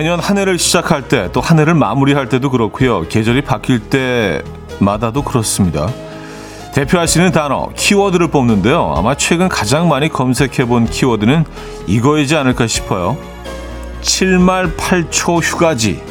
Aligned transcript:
매년 0.00 0.18
한 0.18 0.38
해를 0.38 0.58
시작할 0.58 1.08
때 1.08 1.28
또 1.30 1.42
한 1.42 1.58
해를 1.58 1.74
마무리할 1.74 2.30
때도 2.30 2.50
그렇고요. 2.50 3.06
계절이 3.06 3.42
바뀔 3.42 3.80
때마다도 3.90 5.22
그렇습니다. 5.22 5.90
대표하시는 6.74 7.32
단어, 7.32 7.68
키워드를 7.76 8.28
뽑는데요. 8.28 8.94
아마 8.96 9.14
최근 9.14 9.50
가장 9.50 9.88
많이 9.90 10.08
검색해 10.08 10.64
본 10.64 10.86
키워드는 10.86 11.44
이거이지 11.86 12.34
않을까 12.34 12.66
싶어요. 12.66 13.18
7말 14.00 14.74
8초 14.78 15.42
휴가지. 15.42 16.02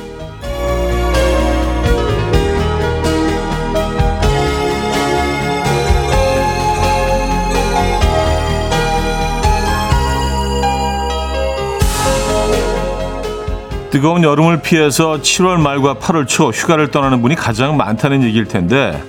뜨거운 13.91 14.23
여름을 14.23 14.61
피해서 14.61 15.17
7월 15.17 15.59
말과 15.59 15.95
8월 15.95 16.27
초 16.27 16.49
휴가를 16.49 16.91
떠나는 16.91 17.21
분이 17.21 17.35
가장 17.35 17.75
많다는 17.75 18.21
얘기일 18.23 18.45
텐데 18.45 19.01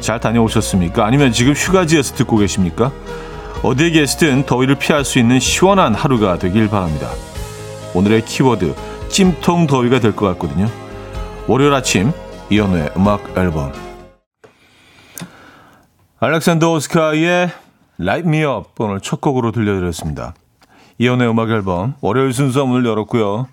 잘 0.00 0.18
다녀오셨습니까? 0.18 1.04
아니면 1.06 1.32
지금 1.32 1.52
휴가지에서 1.52 2.14
듣고 2.16 2.36
계십니까? 2.38 2.90
어디에 3.62 3.90
계시든 3.90 4.44
더위를 4.46 4.74
피할 4.76 5.04
수 5.04 5.18
있는 5.18 5.38
시원한 5.38 5.94
하루가 5.94 6.38
되길 6.38 6.68
바랍니다. 6.68 7.08
오늘의 7.94 8.24
키워드 8.24 8.74
찜통 9.08 9.66
더위가 9.68 10.00
될 10.00 10.12
것 10.14 10.26
같거든요. 10.32 10.68
월요일 11.46 11.72
아침 11.72 12.12
이연우의 12.50 12.90
음악 12.96 13.38
앨범 13.38 13.72
알렉산더 16.18 16.72
오스카의 16.72 17.50
Light 18.00 18.28
Me 18.28 18.42
Up 18.44 18.70
오늘 18.78 19.00
첫 19.00 19.20
곡으로 19.20 19.52
들려드렸습니다. 19.52 20.34
이연우의 20.98 21.30
음악 21.30 21.50
앨범 21.50 21.94
월요일 22.00 22.32
순서 22.32 22.66
문을 22.66 22.84
열었고요. 22.84 23.46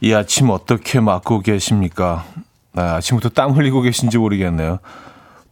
이 0.00 0.12
아침 0.12 0.50
어떻게 0.50 1.00
맞고 1.00 1.40
계십니까? 1.40 2.24
아, 2.74 2.82
아침부터 2.96 3.30
땀 3.30 3.52
흘리고 3.52 3.80
계신지 3.80 4.18
모르겠네요. 4.18 4.78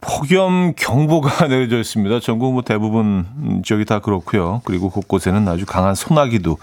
폭염 0.01 0.73
경보가 0.75 1.47
내려져 1.49 1.79
있습니다. 1.79 2.19
전국 2.19 2.53
뭐 2.53 2.61
대부분 2.61 3.61
지역이 3.65 3.85
다 3.85 3.99
그렇고요. 3.99 4.61
그리고 4.65 4.89
곳곳에는 4.91 5.47
아주 5.47 5.65
강한 5.65 5.95
소나기도 5.95 6.57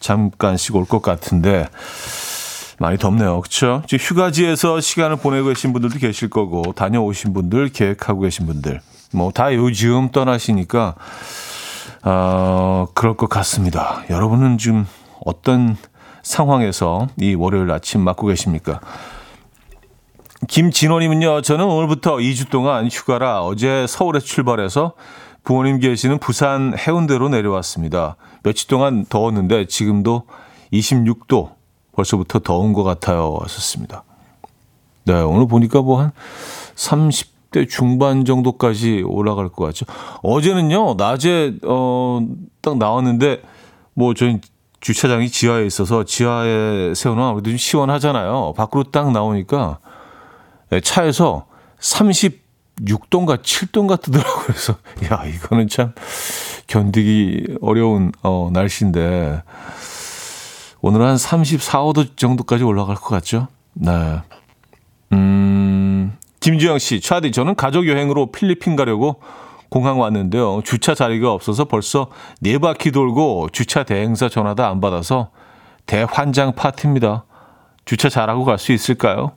잠깐씩 0.00 0.76
올 0.76 0.84
것 0.84 1.00
같은데 1.00 1.66
많이 2.78 2.98
덥네요. 2.98 3.40
그렇죠? 3.40 3.82
휴가지에서 3.88 4.80
시간을 4.80 5.16
보내고 5.16 5.48
계신 5.48 5.72
분들도 5.72 5.98
계실 5.98 6.28
거고 6.28 6.72
다녀오신 6.74 7.32
분들, 7.32 7.70
계획하고 7.70 8.20
계신 8.20 8.46
분들 8.46 8.80
뭐 9.12 9.30
다 9.30 9.54
요즘 9.54 10.10
떠나시니까 10.10 10.94
어, 12.02 12.86
그럴 12.92 13.16
것 13.16 13.30
같습니다. 13.30 14.02
여러분은 14.10 14.58
지금 14.58 14.86
어떤 15.24 15.78
상황에서 16.24 17.06
이 17.20 17.34
월요일 17.34 17.70
아침 17.70 18.00
맞고 18.00 18.26
계십니까? 18.26 18.80
김진호님은요, 20.48 21.42
저는 21.42 21.64
오늘부터 21.64 22.16
2주 22.16 22.50
동안 22.50 22.88
휴가라 22.88 23.42
어제 23.42 23.86
서울에 23.88 24.18
출발해서 24.18 24.94
부모님 25.44 25.78
계시는 25.78 26.18
부산 26.18 26.74
해운대로 26.76 27.28
내려왔습니다. 27.28 28.16
며칠 28.42 28.66
동안 28.68 29.04
더웠는데 29.08 29.66
지금도 29.66 30.24
26도 30.72 31.52
벌써부터 31.92 32.40
더운 32.40 32.72
것 32.72 32.82
같아요. 32.82 33.38
하셨습니다. 33.40 34.02
네, 35.04 35.14
오늘 35.14 35.46
보니까 35.46 35.82
뭐 35.82 36.00
한 36.00 36.12
30대 36.74 37.68
중반 37.68 38.24
정도까지 38.24 39.02
올라갈 39.06 39.48
것 39.48 39.64
같죠. 39.66 39.86
어제는요, 40.22 40.94
낮에, 40.94 41.54
어, 41.64 42.20
딱 42.60 42.78
나왔는데, 42.78 43.42
뭐, 43.94 44.14
저희 44.14 44.40
주차장이 44.84 45.30
지하에 45.30 45.64
있어서 45.64 46.04
지하에 46.04 46.92
세우면 46.92 47.24
아무래도 47.24 47.48
좀 47.48 47.56
시원하잖아요. 47.56 48.52
밖으로 48.54 48.84
딱 48.84 49.12
나오니까 49.12 49.78
네, 50.68 50.80
차에서 50.82 51.46
36도인가 51.80 53.40
7도인가 53.40 53.98
뜨더라고요. 54.02 54.44
그래서 54.44 54.76
야 55.10 55.24
이거는 55.24 55.68
참 55.68 55.94
견디기 56.66 57.56
어려운 57.62 58.12
어, 58.22 58.50
날씨인데 58.52 59.42
오늘은 60.82 61.06
한 61.06 61.16
34, 61.16 61.80
5도 61.80 62.18
정도까지 62.18 62.62
올라갈 62.64 62.96
것 62.96 63.08
같죠? 63.08 63.48
네. 63.72 64.20
음, 65.12 66.18
김주영 66.40 66.78
씨, 66.78 67.00
차디 67.00 67.32
저는 67.32 67.54
가족 67.54 67.88
여행으로 67.88 68.32
필리핀 68.32 68.76
가려고 68.76 69.22
공항 69.74 69.98
왔는데요. 69.98 70.60
주차 70.62 70.94
자리가 70.94 71.32
없어서 71.32 71.64
벌써 71.64 72.06
네 72.40 72.58
바퀴 72.58 72.92
돌고 72.92 73.48
주차 73.50 73.82
대행사 73.82 74.28
전화도 74.28 74.64
안 74.64 74.80
받아서 74.80 75.30
대환장 75.86 76.54
파티입니다. 76.54 77.24
주차 77.84 78.08
잘하고 78.08 78.44
갈 78.44 78.56
수 78.56 78.70
있을까요? 78.70 79.32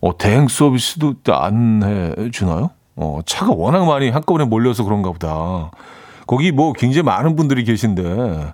어, 0.00 0.16
대행 0.16 0.46
서비스도 0.46 1.16
안 1.34 2.16
해주나요? 2.16 2.70
어, 2.94 3.18
차가 3.26 3.52
워낙 3.52 3.86
많이 3.86 4.10
한꺼번에 4.10 4.44
몰려서 4.44 4.84
그런가 4.84 5.10
보다. 5.10 5.72
거기 6.28 6.52
뭐 6.52 6.72
굉장히 6.74 7.02
많은 7.02 7.34
분들이 7.34 7.64
계신데, 7.64 8.52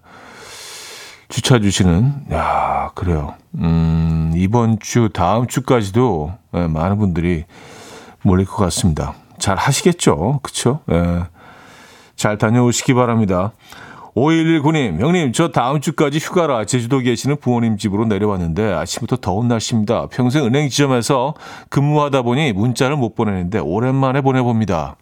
주차 1.28 1.58
주시는, 1.58 2.28
야 2.32 2.90
그래요. 2.94 3.34
음, 3.56 4.32
이번 4.34 4.78
주, 4.80 5.10
다음 5.12 5.46
주까지도 5.46 6.32
네, 6.52 6.68
많은 6.68 6.96
분들이 6.96 7.44
몰릴 8.22 8.46
것 8.46 8.56
같습니다. 8.56 9.14
잘 9.40 9.56
하시겠죠. 9.56 10.38
그쵸? 10.42 10.80
예. 10.92 11.24
잘 12.14 12.38
다녀오시기 12.38 12.94
바랍니다. 12.94 13.52
5119님, 14.14 15.00
형님, 15.00 15.32
저 15.32 15.48
다음 15.48 15.80
주까지 15.80 16.18
휴가라 16.18 16.64
제주도 16.64 16.98
계시는 16.98 17.36
부모님 17.36 17.76
집으로 17.78 18.04
내려왔는데 18.06 18.72
아침부터 18.72 19.16
더운 19.20 19.48
날씨입니다. 19.48 20.08
평생 20.08 20.44
은행 20.44 20.68
지점에서 20.68 21.34
근무하다 21.68 22.22
보니 22.22 22.52
문자를 22.52 22.96
못 22.96 23.14
보내는데 23.14 23.60
오랜만에 23.60 24.20
보내봅니다. 24.20 24.96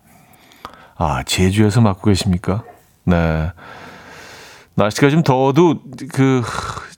아, 0.97 1.23
제주에서 1.25 1.81
맡고 1.81 2.11
계십니까? 2.11 2.65
네. 3.05 3.51
날씨가 4.75 5.11
좀 5.11 5.23
더워도 5.23 5.81
그, 6.13 6.43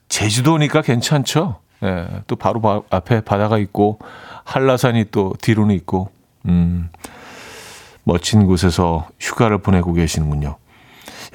제주도니까 0.09 0.81
괜찮죠? 0.81 1.59
예, 1.83 2.07
또 2.27 2.35
바로 2.35 2.61
바, 2.61 2.81
앞에 2.89 3.21
바다가 3.21 3.57
있고, 3.57 3.99
한라산이 4.43 5.05
또 5.11 5.33
뒤로는 5.41 5.73
있고, 5.75 6.09
음. 6.45 6.89
멋진 8.03 8.45
곳에서 8.45 9.07
휴가를 9.19 9.59
보내고 9.59 9.93
계시는군요. 9.93 10.57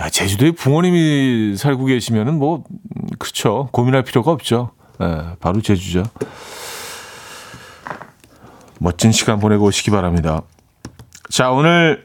야, 0.00 0.10
제주도에 0.10 0.50
부모님이 0.50 1.56
살고 1.56 1.87
계시면은 1.87 2.38
뭐, 2.38 2.65
그쵸. 3.19 3.69
고민할 3.72 4.03
필요가 4.03 4.31
없죠. 4.31 4.71
예, 5.00 5.37
바로 5.41 5.60
제주죠. 5.60 6.03
멋진 8.78 9.12
시간 9.12 9.38
보내고 9.38 9.65
오시기 9.66 9.91
바랍니다. 9.91 10.43
자, 11.31 11.50
오늘 11.50 12.04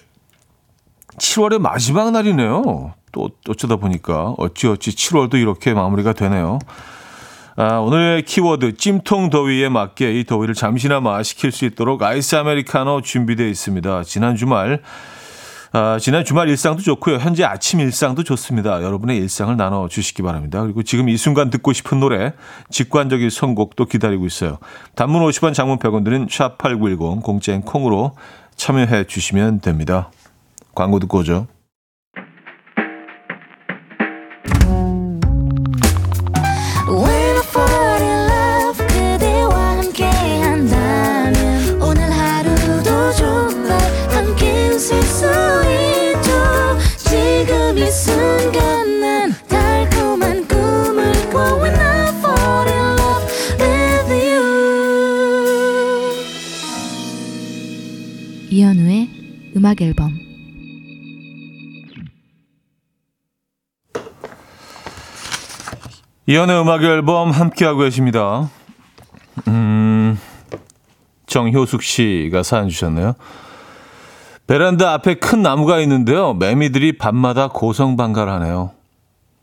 7월의 1.18 1.60
마지막 1.60 2.12
날이네요. 2.12 2.94
또 3.12 3.30
어쩌다 3.50 3.76
보니까 3.76 4.36
어찌어찌 4.38 4.92
7월도 4.92 5.36
이렇게 5.36 5.74
마무리가 5.74 6.14
되네요. 6.14 6.60
아, 7.64 7.78
오늘의 7.78 8.24
키워드 8.24 8.78
찜통 8.78 9.30
더위에 9.30 9.70
맞게 9.70 10.20
이 10.20 10.24
더위를 10.24 10.56
잠시나마 10.56 11.22
식힐 11.22 11.52
수 11.52 11.64
있도록 11.66 12.02
아이스 12.02 12.36
아메리카노 12.36 13.02
준비되어 13.02 13.46
있습니다. 13.46 14.04
지난 14.04 14.36
주말 14.36 14.82
아, 15.72 16.00
지난 16.02 16.26
주말 16.26 16.50
일상도 16.50 16.82
좋고요. 16.82 17.18
현재 17.18 17.44
아침 17.44 17.80
일상도 17.80 18.24
좋습니다. 18.24 18.82
여러분의 18.82 19.16
일상을 19.18 19.56
나눠 19.58 19.88
주시기 19.88 20.24
바랍니다. 20.24 20.60
그리고 20.64 20.82
지금 20.82 21.08
이 21.08 21.16
순간 21.18 21.52
듣고 21.52 21.72
싶은 21.72 22.00
노래, 22.00 22.34
직관적인 22.72 23.30
선곡도 23.30 23.86
기다리고 23.86 24.26
있어요. 24.26 24.58
단문 24.96 25.22
50원, 25.22 25.54
장문 25.54 25.78
100원 25.78 26.04
드는 26.04 26.26
샵8910 26.26 27.22
공짜인 27.22 27.62
콩으로 27.62 28.16
참여해 28.56 29.04
주시면 29.04 29.62
됩니다. 29.62 30.10
광고 30.74 30.98
듣고 30.98 31.20
오죠. 31.20 31.46
음악 59.62 59.80
앨범 59.80 60.18
이현우의 66.26 66.62
음악 66.62 66.82
앨범 66.82 67.30
함께하고 67.30 67.82
계십니다. 67.82 68.50
음, 69.48 70.18
정효숙 71.28 71.84
씨가 71.84 72.42
사연 72.42 72.70
주셨네요. 72.70 73.14
베란다 74.48 74.94
앞에 74.94 75.20
큰 75.20 75.44
나무가 75.44 75.80
있는데요. 75.82 76.34
매미들이 76.34 76.98
밤마다 76.98 77.48
고성방가를 77.50 78.34
하네요. 78.34 78.72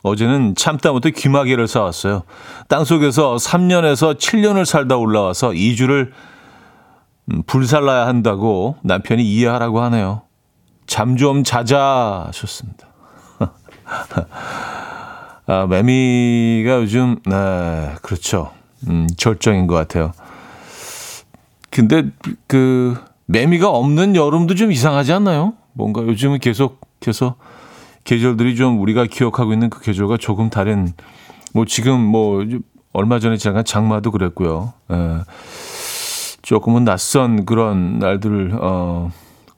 어제는 0.02 0.56
참다 0.56 0.90
못해 0.90 1.12
귀마개를 1.12 1.68
사왔어요. 1.68 2.24
땅속에서 2.66 3.36
3년에서 3.36 4.18
7년을 4.18 4.64
살다 4.64 4.96
올라와서 4.96 5.50
2주를 5.50 6.10
음, 6.10 6.12
불살라야 7.46 8.06
한다고 8.06 8.76
남편이 8.82 9.22
이해하라고 9.22 9.80
하네요. 9.82 10.22
잠 10.86 11.16
좀 11.16 11.44
자자 11.44 12.24
하셨습니다. 12.28 12.88
아, 15.46 15.66
매미가 15.66 16.76
요즘, 16.82 17.16
네, 17.26 17.94
그렇죠. 18.02 18.52
음, 18.86 19.06
절정인 19.16 19.66
것 19.66 19.74
같아요. 19.74 20.12
근데 21.70 22.04
그 22.46 22.96
매미가 23.26 23.68
없는 23.68 24.16
여름도 24.16 24.54
좀 24.54 24.72
이상하지 24.72 25.12
않나요? 25.12 25.54
뭔가 25.72 26.02
요즘은 26.02 26.38
계속해서 26.38 27.36
계절들이 28.04 28.56
좀 28.56 28.80
우리가 28.80 29.06
기억하고 29.06 29.52
있는 29.52 29.70
그 29.70 29.80
계절과 29.80 30.16
조금 30.18 30.50
다른 30.50 30.92
뭐 31.52 31.64
지금 31.66 32.00
뭐 32.00 32.44
얼마 32.92 33.18
전에 33.18 33.36
잠깐 33.36 33.64
장마도 33.64 34.10
그랬고요. 34.10 34.72
에, 34.90 34.94
조금은 36.48 36.84
낯선 36.84 37.44
그런 37.44 37.98
날들을 37.98 38.56
어, 38.58 39.10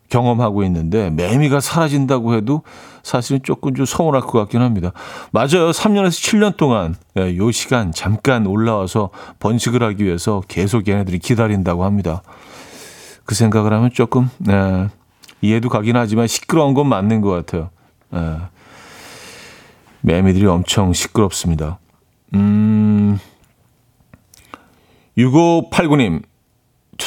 경험하고 0.08 0.64
있는데 0.64 1.08
매미가 1.10 1.60
사라진다고 1.60 2.34
해도 2.34 2.64
사실은 3.04 3.38
조금 3.44 3.76
좀 3.76 3.86
서운할 3.86 4.22
것 4.22 4.32
같긴 4.40 4.60
합니다. 4.60 4.90
맞아요. 5.30 5.70
3년에서 5.70 6.08
7년 6.08 6.56
동안 6.56 6.96
예, 7.16 7.36
요 7.36 7.52
시간 7.52 7.92
잠깐 7.92 8.44
올라와서 8.44 9.10
번식을 9.38 9.84
하기 9.84 10.04
위해서 10.04 10.42
계속 10.48 10.88
얘네들이 10.88 11.20
기다린다고 11.20 11.84
합니다. 11.84 12.22
그 13.24 13.36
생각을 13.36 13.72
하면 13.72 13.92
조금 13.92 14.28
예, 14.48 14.88
이해도 15.42 15.68
가긴 15.68 15.94
하지만 15.94 16.26
시끄러운 16.26 16.74
건 16.74 16.88
맞는 16.88 17.20
것 17.20 17.30
같아요. 17.30 17.70
예, 18.14 18.36
매미들이 20.00 20.44
엄청 20.44 20.92
시끄럽습니다. 20.92 21.78
음, 22.34 23.20
6589님, 25.16 26.22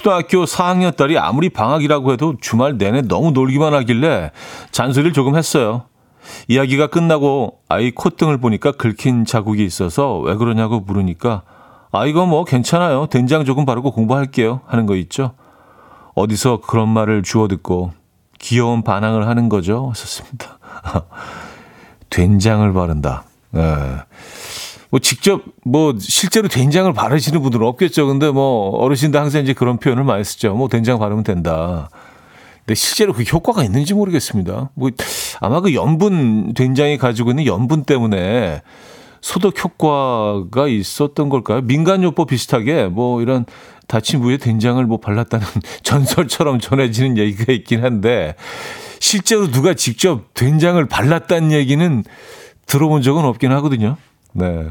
초등학교 0.03 0.43
4학년 0.43 0.93
딸이 0.97 1.17
아무리 1.17 1.47
방학이라고 1.47 2.11
해도 2.11 2.35
주말 2.41 2.77
내내 2.77 3.03
너무 3.03 3.31
놀기만 3.31 3.73
하길래 3.73 4.31
잔소리를 4.71 5.13
조금 5.13 5.37
했어요. 5.37 5.83
이야기가 6.49 6.87
끝나고 6.87 7.59
아이 7.69 7.91
콧등을 7.91 8.37
보니까 8.37 8.73
긁힌 8.73 9.23
자국이 9.23 9.63
있어서 9.63 10.19
왜 10.19 10.35
그러냐고 10.35 10.81
물으니까 10.81 11.43
아, 11.93 12.05
이거 12.05 12.25
뭐 12.25 12.43
괜찮아요. 12.43 13.07
된장 13.07 13.45
조금 13.45 13.65
바르고 13.65 13.91
공부할게요. 13.91 14.59
하는 14.65 14.87
거 14.87 14.97
있죠. 14.97 15.35
어디서 16.15 16.59
그런 16.61 16.89
말을 16.89 17.23
주워 17.23 17.47
듣고 17.47 17.93
귀여운 18.39 18.83
반항을 18.83 19.25
하는 19.27 19.47
거죠. 19.47 19.93
썼습니다. 19.95 20.59
된장을 22.09 22.73
바른다. 22.73 23.23
예. 23.55 23.99
뭐 24.93 24.99
직접 24.99 25.41
뭐 25.65 25.95
실제로 25.97 26.47
된장을 26.47 26.93
바르시는 26.93 27.41
분들은 27.41 27.65
없겠죠. 27.65 28.05
근데 28.05 28.29
뭐 28.29 28.69
어르신들 28.77 29.19
항상 29.19 29.41
이제 29.41 29.51
그런 29.51 29.79
표현을 29.79 30.03
많이 30.03 30.23
쓰죠. 30.23 30.53
뭐 30.53 30.67
된장 30.67 30.99
바르면 30.99 31.23
된다. 31.23 31.89
근데 32.59 32.75
실제로 32.75 33.11
그 33.11 33.23
효과가 33.23 33.63
있는지 33.63 33.95
모르겠습니다. 33.95 34.69
뭐 34.75 34.91
아마 35.39 35.61
그 35.61 35.73
염분 35.73 36.53
된장이 36.53 36.99
가지고 36.99 37.31
있는 37.31 37.47
염분 37.47 37.85
때문에 37.85 38.61
소독 39.19 39.63
효과가 39.63 40.67
있었던 40.67 41.27
걸까요? 41.27 41.61
민간요법 41.61 42.27
비슷하게 42.27 42.85
뭐 42.85 43.23
이런 43.23 43.47
다친 43.87 44.21
부위에 44.21 44.37
된장을 44.37 44.85
뭐 44.85 44.99
발랐다는 44.99 45.47
전설처럼 45.81 46.59
전해지는 46.59 47.17
얘기가 47.17 47.51
있긴 47.51 47.83
한데 47.83 48.35
실제로 48.99 49.49
누가 49.49 49.73
직접 49.73 50.35
된장을 50.35 50.87
발랐다는 50.87 51.51
얘기는 51.51 52.03
들어본 52.67 53.01
적은 53.01 53.25
없긴 53.25 53.51
하거든요. 53.53 53.97
네. 54.33 54.67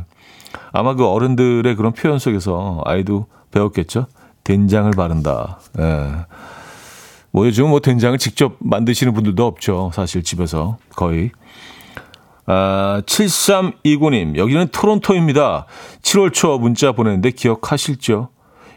아마 0.73 0.95
그 0.95 1.07
어른들의 1.07 1.75
그런 1.77 1.93
표현 1.93 2.19
속에서 2.19 2.81
아이도 2.85 3.27
배웠겠죠. 3.51 4.07
된장을 4.45 4.91
바른다. 4.93 5.59
예. 5.79 5.83
네. 5.83 6.11
뭐 7.31 7.47
요즘 7.47 7.69
뭐 7.71 7.81
된장을 7.81 8.17
직접 8.19 8.57
만드시는 8.59 9.15
분들도 9.15 9.45
없죠. 9.47 9.91
사실 9.95 10.23
집에서 10.23 10.77
거의. 10.97 11.31
아, 12.45 13.01
7329님, 13.07 14.37
여기는 14.37 14.69
토론토입니다. 14.73 15.67
7월 16.03 16.33
초 16.33 16.59
문자 16.59 16.93
보냈는데 16.93 17.31
기억하실죠? 17.31 18.29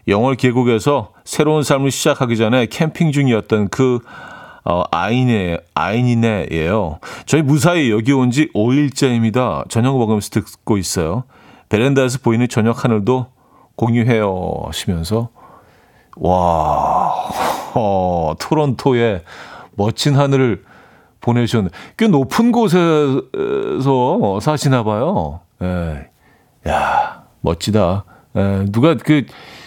영월 0.07 0.35
계곡에서 0.35 1.11
새로운 1.25 1.63
삶을 1.63 1.89
시작하기 1.91 2.37
전에 2.37 2.67
캠핑 2.67 3.11
중이었던 3.11 3.69
그 3.69 3.99
어, 4.63 4.83
아이네, 4.91 5.57
아이니네예요. 5.73 6.99
저희 7.25 7.41
무사히 7.41 7.91
여기 7.91 8.11
온 8.13 8.31
지 8.31 8.49
5일째입니다. 8.53 9.67
저녁 9.69 9.97
먹으면서 9.97 10.29
듣고 10.29 10.77
있어요. 10.77 11.23
베란다에서 11.69 12.19
보이는 12.19 12.47
저녁 12.47 12.83
하늘도 12.83 13.27
공유해요 13.75 14.63
하시면서 14.65 15.29
와, 16.17 17.29
어, 17.73 18.33
토론토에 18.39 19.23
멋진 19.75 20.15
하늘을 20.15 20.63
보내셨네. 21.19 21.69
꽤 21.97 22.07
높은 22.07 22.51
곳에서 22.51 24.39
사시나 24.39 24.83
봐요. 24.83 25.41
예. 25.61 26.07
야, 26.67 27.23
멋지다. 27.41 28.05
예, 28.37 28.65
누가 28.69 28.95
그 28.95 29.25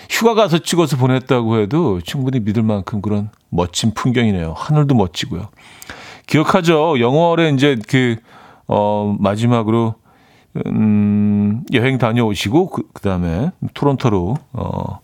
휴가 0.08 0.34
가서 0.34 0.58
찍어서 0.58 0.96
보냈다고 0.96 1.58
해도 1.58 2.00
충분히 2.00 2.40
믿을 2.40 2.62
만큼 2.62 3.02
그런 3.02 3.30
멋진 3.50 3.92
풍경이네요. 3.92 4.54
하늘도 4.56 4.94
멋지고요. 4.94 5.48
기억하죠? 6.26 7.00
영월에 7.00 7.50
이제 7.50 7.76
그, 7.88 8.16
어, 8.66 9.16
마지막으로, 9.18 9.94
음, 10.66 11.64
여행 11.72 11.98
다녀오시고, 11.98 12.70
그, 12.70 12.82
그 12.92 13.02
다음에 13.02 13.50
토론토로, 13.74 14.36
어, 14.52 15.00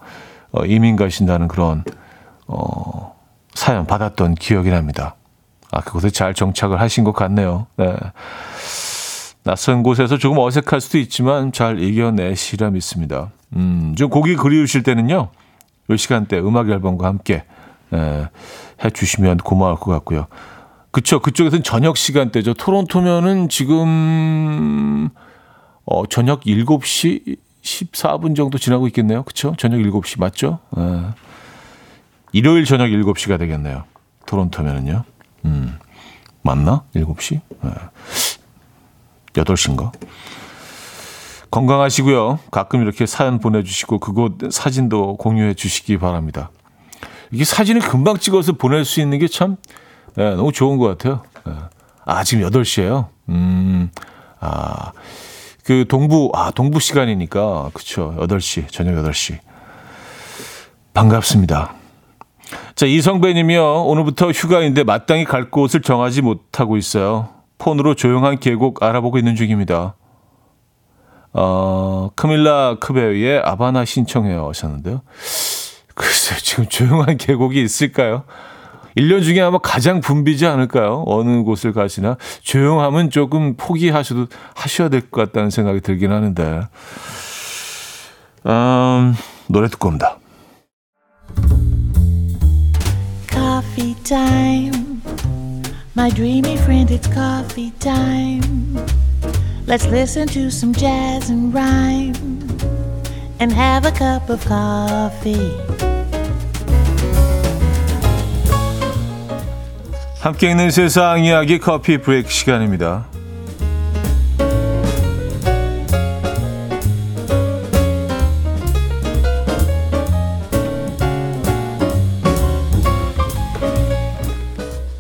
어, 0.53 0.65
이민 0.65 0.97
가신다는 0.97 1.49
그런, 1.49 1.85
어, 2.47 3.15
사연 3.55 3.87
받았던 3.87 4.35
기억이 4.35 4.71
납니다. 4.71 5.17
아, 5.71 5.81
그곳에 5.81 6.11
잘 6.11 6.35
정착을 6.35 6.81
하신 6.81 7.05
것 7.05 7.13
같네요. 7.13 7.67
네. 7.77 7.95
낯선 9.43 9.83
곳에서 9.83 10.17
조금 10.17 10.39
어색할 10.39 10.81
수도 10.81 10.99
있지만 10.99 11.53
잘 11.53 11.81
이겨내시라 11.81 12.71
믿습니다. 12.71 13.31
음, 13.55 13.95
좀 13.97 14.09
곡이 14.09 14.37
그리우실 14.37 14.83
때는요, 14.83 15.29
이 15.91 15.97
시간대 15.97 16.39
음악 16.39 16.71
앨범과 16.71 17.07
함께 17.07 17.45
에, 17.93 18.29
해주시면 18.83 19.39
고마울 19.39 19.77
것 19.77 19.91
같고요. 19.93 20.27
그쵸. 20.91 21.21
그쪽에서는 21.21 21.63
저녁 21.65 21.97
시간대죠. 21.97 22.55
토론토면은 22.55 23.49
지금, 23.49 25.11
어, 25.87 26.07
저녁 26.07 26.43
7시 26.43 27.37
14분 27.63 28.37
정도 28.37 28.59
지나고 28.59 28.87
있겠네요. 28.89 29.23
그쵸? 29.23 29.55
저녁 29.59 29.79
7시 29.79 30.21
맞죠? 30.21 30.61
에. 30.77 30.81
일요일 32.33 32.65
저녁 32.65 32.87
7시가 32.87 33.39
되겠네요. 33.39 33.85
토론토면은요. 34.27 35.05
음, 35.45 35.79
맞나? 36.43 36.85
7시? 36.95 37.37
에. 37.37 37.69
8시인가? 39.35 39.93
건강하시고요. 41.51 42.41
가끔 42.51 42.83
이렇게 42.83 43.07
사연 43.07 43.39
보내주시고 43.39 44.01
그곳 44.01 44.53
사진도 44.53 45.17
공유해 45.17 45.55
주시기 45.55 45.99
바랍니다. 45.99 46.51
이게 47.31 47.45
사진을 47.45 47.81
금방 47.81 48.19
찍어서 48.19 48.53
보낼 48.53 48.85
수 48.85 49.01
있는 49.01 49.19
게참 49.19 49.57
네, 50.17 50.35
너무 50.35 50.53
좋은 50.53 50.79
것 50.79 50.87
같아요. 50.89 51.23
네. 51.47 51.53
아, 52.05 52.25
지금 52.25 52.49
8시에요. 52.49 53.09
음, 53.29 53.91
아, 54.41 54.93
그 55.65 55.87
동부, 55.89 56.31
아, 56.35 56.51
동부 56.51 56.79
시간이니까. 56.79 57.71
그쵸. 57.73 58.15
8시, 58.19 58.71
저녁 58.71 58.95
8시. 59.03 59.39
반갑습니다. 60.93 61.75
자, 62.75 62.87
이성배 62.87 63.33
님이요. 63.33 63.85
오늘부터 63.85 64.31
휴가인데 64.31 64.85
마땅히 64.85 65.25
갈 65.25 65.51
곳을 65.51 65.81
정하지 65.81 66.23
못하고 66.23 66.77
있어요. 66.77 67.31
폰으로 67.59 67.95
조용한 67.95 68.39
계곡 68.41 68.83
알아보고 68.83 69.17
있는 69.17 69.37
중입니다. 69.37 69.97
어, 71.33 72.11
카밀라 72.15 72.77
크베의 72.79 73.41
아바나 73.45 73.85
신청해요 73.85 74.49
하셨는데요. 74.49 75.01
글쎄요, 75.95 76.39
지금 76.41 76.67
조용한 76.69 77.17
계곡이 77.19 77.61
있을까요? 77.63 78.25
1년 78.97 79.23
중에 79.25 79.41
아마 79.41 79.59
가장 79.59 80.01
붐비지 80.01 80.47
않을까요? 80.47 81.05
어느 81.07 81.43
곳을 81.43 81.73
가시나? 81.73 82.17
조용하면 82.43 83.11
조금 83.11 83.57
포기하셔도, 83.57 84.27
하셔야 84.55 84.89
될 84.89 85.01
것 85.11 85.27
같다는 85.27 85.51
생각이 85.51 85.81
들긴 85.81 86.13
하는데. 86.13 86.63
음, 88.47 89.15
노래 89.49 89.69
듣고 89.69 89.89
옵니다. 89.89 90.19
Coffee 93.31 93.95
time. 94.05 95.01
My 95.97 96.11
dreamy 96.11 96.55
friend, 96.55 96.93
it's 96.93 97.09
coffee 97.13 97.73
time. 97.79 98.77
Let's 99.67 99.87
listen 99.87 100.27
to 100.29 100.49
some 100.51 100.75
jazz 100.75 101.31
and 101.31 101.55
rhyme 101.55 102.15
and 103.41 103.53
have 103.53 103.87
a 103.87 103.93
cup 103.93 104.29
of 104.31 104.45
coffee. 104.47 105.64
함께 110.25 110.49
있는 110.49 110.71
세상 110.71 111.23
이야기 111.23 111.59
커피 111.59 111.99
브레이크 111.99 112.31
시간입니다. 112.31 113.05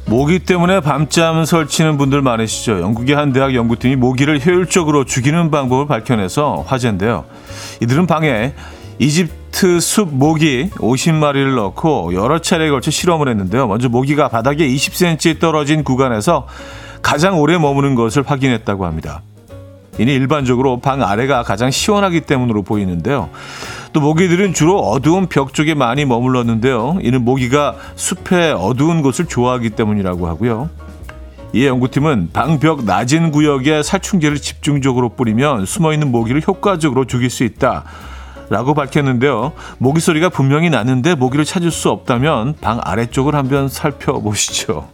모기 0.04 0.40
때문에 0.40 0.80
밤잠 0.80 1.46
설치는 1.46 1.96
분들 1.96 2.20
많으시죠. 2.20 2.82
영국의 2.82 3.16
한 3.16 3.32
대학 3.32 3.54
연구팀이 3.54 3.96
모기를 3.96 4.44
효율적으로 4.44 5.06
죽이는 5.06 5.50
방법을 5.50 5.86
밝혀내서 5.86 6.66
화제인데요. 6.66 7.24
이들은 7.80 8.06
방에 8.06 8.52
이집 8.98 9.43
트 9.54 9.78
숲 9.80 10.08
모기 10.12 10.68
50마리를 10.70 11.54
넣고 11.54 12.12
여러 12.12 12.40
차례에 12.40 12.70
걸쳐 12.70 12.90
실험을 12.90 13.28
했는데요. 13.28 13.68
먼저 13.68 13.88
모기가 13.88 14.28
바닥에 14.28 14.66
20cm 14.66 15.38
떨어진 15.38 15.84
구간에서 15.84 16.48
가장 17.02 17.40
오래 17.40 17.56
머무는 17.56 17.94
것을 17.94 18.24
확인했다고 18.26 18.84
합니다. 18.84 19.22
이는 19.98 20.12
일반적으로 20.12 20.80
방 20.80 21.02
아래가 21.02 21.44
가장 21.44 21.70
시원하기 21.70 22.22
때문으로 22.22 22.62
보이는데요. 22.62 23.30
또 23.92 24.00
모기들은 24.00 24.54
주로 24.54 24.80
어두운 24.80 25.28
벽 25.28 25.54
쪽에 25.54 25.74
많이 25.74 26.04
머물렀는데요. 26.04 26.98
이는 27.00 27.24
모기가 27.24 27.76
숲의 27.94 28.54
어두운 28.54 29.02
곳을 29.02 29.26
좋아하기 29.26 29.70
때문이라고 29.70 30.26
하고요. 30.26 30.68
이 31.52 31.64
연구팀은 31.64 32.30
방벽 32.32 32.84
낮은 32.84 33.30
구역에 33.30 33.84
살충제를 33.84 34.38
집중적으로 34.38 35.10
뿌리면 35.10 35.64
숨어있는 35.64 36.10
모기를 36.10 36.42
효과적으로 36.44 37.04
죽일 37.04 37.30
수 37.30 37.44
있다. 37.44 37.84
라고 38.50 38.74
밝혔는데요. 38.74 39.52
모기 39.78 40.00
소리가 40.00 40.28
분명히 40.28 40.70
나는데 40.70 41.14
모기를 41.14 41.44
찾을 41.44 41.70
수 41.70 41.90
없다면 41.90 42.56
방 42.60 42.80
아래쪽을 42.82 43.34
한번 43.34 43.68
살펴보시죠. 43.68 44.88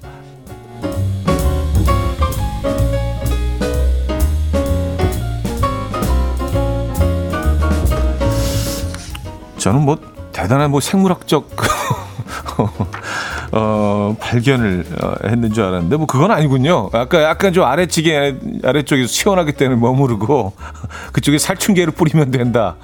저는 9.58 9.82
뭐 9.82 9.98
대단한 10.32 10.70
뭐 10.70 10.80
생물학적 10.80 11.50
어, 13.52 14.16
발견을 14.18 14.86
어, 15.02 15.14
했는 15.24 15.52
줄 15.52 15.64
알았는데 15.64 15.96
뭐 15.96 16.06
그건 16.06 16.30
아니군요. 16.30 16.88
아까 16.92 17.22
약간 17.22 17.52
좀 17.52 17.64
아래쪽에 17.64 18.36
아래쪽에서 18.64 19.08
시원하기 19.08 19.52
때문에 19.52 19.80
머무르고 19.80 20.54
그쪽에 21.12 21.38
살충제를 21.38 21.92
뿌리면 21.92 22.30
된다. 22.30 22.76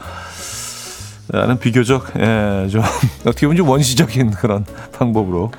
라는 1.28 1.59
비교적 1.59 2.12
예, 2.18 2.68
좀 2.71 2.83
어떻게 3.26 3.47
보면 3.47 3.56
좀 3.56 3.68
원시적인 3.68 4.33
그런 4.33 4.64
방법으로 4.97 5.50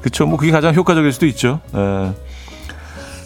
그쵸 0.00 0.26
뭐 0.26 0.38
그게 0.38 0.50
가장 0.52 0.74
효과적일 0.74 1.12
수도 1.12 1.26
있죠. 1.26 1.60
예. 1.74 2.12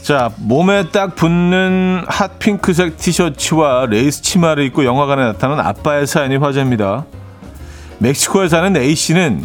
자, 0.02 0.32
몸에 0.38 0.88
딱 0.90 1.14
붙는 1.14 2.04
핫 2.08 2.38
핑크색 2.38 2.96
티셔츠와 2.96 3.87
레이스 3.87 4.22
치마를 4.22 4.64
입고 4.64 4.84
영화관에 4.84 5.22
나타난 5.22 5.60
아빠의 5.60 6.06
사연이 6.06 6.37
화제입니다. 6.37 7.04
멕시코에 7.99 8.49
사는 8.49 8.75
A씨는 8.76 9.44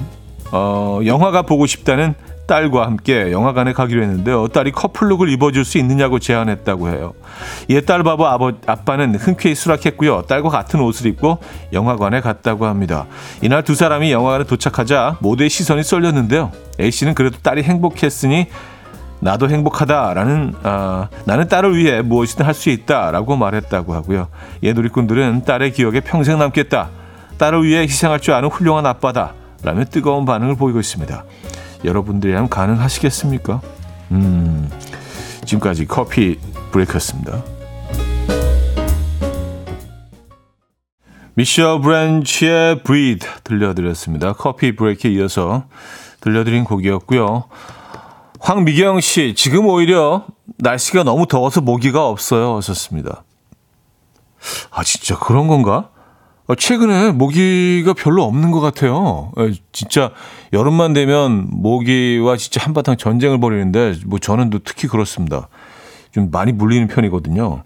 어, 0.51 1.01
영화가 1.05 1.41
보고 1.41 1.65
싶다는 1.65 2.15
딸과 2.47 2.85
함께 2.85 3.31
영화관에 3.31 3.73
가기로 3.73 4.03
했는데요. 4.03 4.47
딸이 4.49 4.71
커플룩을 4.71 5.29
입어줄 5.29 5.65
수 5.65 5.77
있느냐고 5.77 6.19
제안했다고 6.19 6.89
해요. 6.89 7.13
이에 7.67 7.81
딸 7.81 8.03
바보 8.03 8.27
아버, 8.27 8.53
아빠는 8.67 9.15
흔쾌히 9.15 9.55
수락했고요. 9.55 10.23
딸과 10.23 10.49
같은 10.49 10.79
옷을 10.79 11.07
입고 11.07 11.39
영화관에 11.73 12.21
갔다고 12.21 12.65
합니다. 12.65 13.07
이날 13.41 13.63
두 13.63 13.73
사람이 13.75 14.11
영화관에 14.11 14.43
도착하자 14.43 15.17
모두의 15.21 15.49
시선이 15.49 15.83
쏠렸는데요. 15.83 16.51
A씨는 16.79 17.15
그래도 17.15 17.37
딸이 17.41 17.63
행복했으니 17.63 18.47
나도 19.21 19.49
행복하다라는 19.49 20.53
아, 20.63 21.07
나는 21.25 21.47
딸을 21.47 21.75
위해 21.77 22.01
무엇이든 22.01 22.45
할 22.45 22.53
수 22.53 22.69
있다라고 22.69 23.35
말했다고 23.37 23.93
하고요. 23.93 24.27
예 24.63 24.73
누리꾼들은 24.73 25.45
딸의 25.45 25.71
기억에 25.73 25.99
평생 26.01 26.37
남겠다. 26.37 26.89
딸을 27.37 27.63
위해 27.63 27.81
희생할 27.81 28.19
줄 28.19 28.33
아는 28.33 28.49
훌륭한 28.49 28.85
아빠다. 28.85 29.33
라며 29.63 29.83
뜨거운 29.85 30.25
반응을 30.25 30.55
보이고 30.55 30.79
있습니다. 30.79 31.23
여러분들이라면 31.85 32.49
가능하시겠습니까? 32.49 33.61
음, 34.11 34.69
지금까지 35.45 35.85
커피 35.85 36.39
브레이크였습니다. 36.71 37.43
미셸 41.35 41.81
브랜치의 41.81 42.83
Breathe 42.83 43.29
들려드렸습니다. 43.43 44.33
커피 44.33 44.75
브레이크에 44.75 45.11
이어서 45.11 45.65
들려드린 46.21 46.63
곡이었고요. 46.63 47.45
황미경 48.39 49.01
씨, 49.01 49.33
지금 49.35 49.65
오히려 49.65 50.25
날씨가 50.59 51.03
너무 51.03 51.27
더워서 51.27 51.61
모기가 51.61 52.07
없어요. 52.07 52.55
하셨습니다. 52.57 53.23
아, 54.71 54.83
진짜 54.83 55.17
그런 55.17 55.47
건가? 55.47 55.89
어, 56.47 56.53
최근에 56.53 57.11
모기가 57.11 57.93
별로 57.93 58.23
없는 58.23 58.51
것 58.51 58.59
같아요. 58.59 59.31
어, 59.35 59.49
진짜 59.71 60.11
여름만 60.53 60.93
되면 60.93 61.47
모기와 61.49 62.37
진짜 62.37 62.63
한바탕 62.63 62.97
전쟁을 62.97 63.39
벌이는데 63.39 63.95
뭐 64.05 64.19
저는 64.19 64.51
또 64.51 64.59
특히 64.63 64.87
그렇습니다. 64.87 65.47
좀 66.11 66.29
많이 66.31 66.51
물리는 66.51 66.87
편이거든요. 66.87 67.63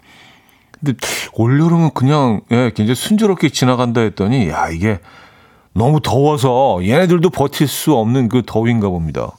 근데 0.80 0.98
올여름은 1.34 1.92
그냥 1.94 2.42
예, 2.52 2.72
굉장히 2.74 2.96
순조롭게 2.96 3.50
지나간다 3.50 4.00
했더니 4.02 4.48
야 4.50 4.70
이게 4.70 5.00
너무 5.74 6.00
더워서 6.02 6.80
얘네들도 6.82 7.30
버틸 7.32 7.68
수 7.68 7.96
없는 7.96 8.30
그 8.30 8.44
더위인가 8.46 8.88
봅니다. 8.88 9.32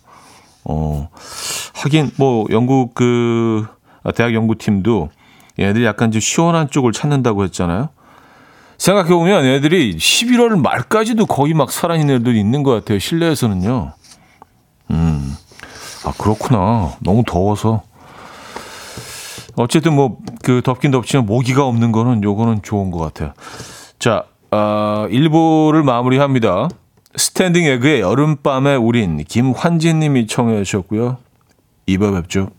어, 0.64 1.09
하긴 1.76 2.11
뭐 2.18 2.47
영국 2.50 2.94
그 2.94 3.66
대학 4.14 4.35
연구팀도 4.35 5.09
얘네들이 5.59 5.87
약간 5.87 6.11
좀 6.11 6.20
시원한 6.20 6.68
쪽을 6.68 6.92
찾는다고 6.92 7.44
했잖아요. 7.44 7.88
생각해 8.80 9.10
보면 9.10 9.44
얘네들이 9.44 9.96
11월 9.96 10.58
말까지도 10.58 11.26
거의 11.26 11.52
막 11.52 11.70
살아있는 11.70 12.16
애들이 12.16 12.40
있는 12.40 12.62
것 12.62 12.72
같아요. 12.72 12.99
실내에서는요. 12.99 13.92
음, 14.90 15.37
아 16.04 16.12
그렇구나. 16.18 16.94
너무 17.00 17.22
더워서. 17.26 17.82
어쨌든 19.56 19.94
뭐 19.94 20.18
그 20.42 20.62
덥긴 20.62 20.90
덥지만 20.90 21.26
모기가 21.26 21.66
없는 21.66 21.92
거는 21.92 22.22
요거는 22.22 22.62
좋은 22.62 22.90
것 22.90 22.99
같아요. 22.99 23.32
자, 23.99 24.25
어, 24.50 25.06
1부를 25.10 25.82
마무리합니다. 25.82 26.68
스탠딩 27.16 27.64
에그의 27.66 28.00
여름밤의 28.00 28.76
우린 28.78 29.22
김환진 29.25 30.00
님이 30.00 30.26
청해 30.26 30.62
주셨고요. 30.64 31.18
2부 31.88 32.20
뵙죠. 32.20 32.50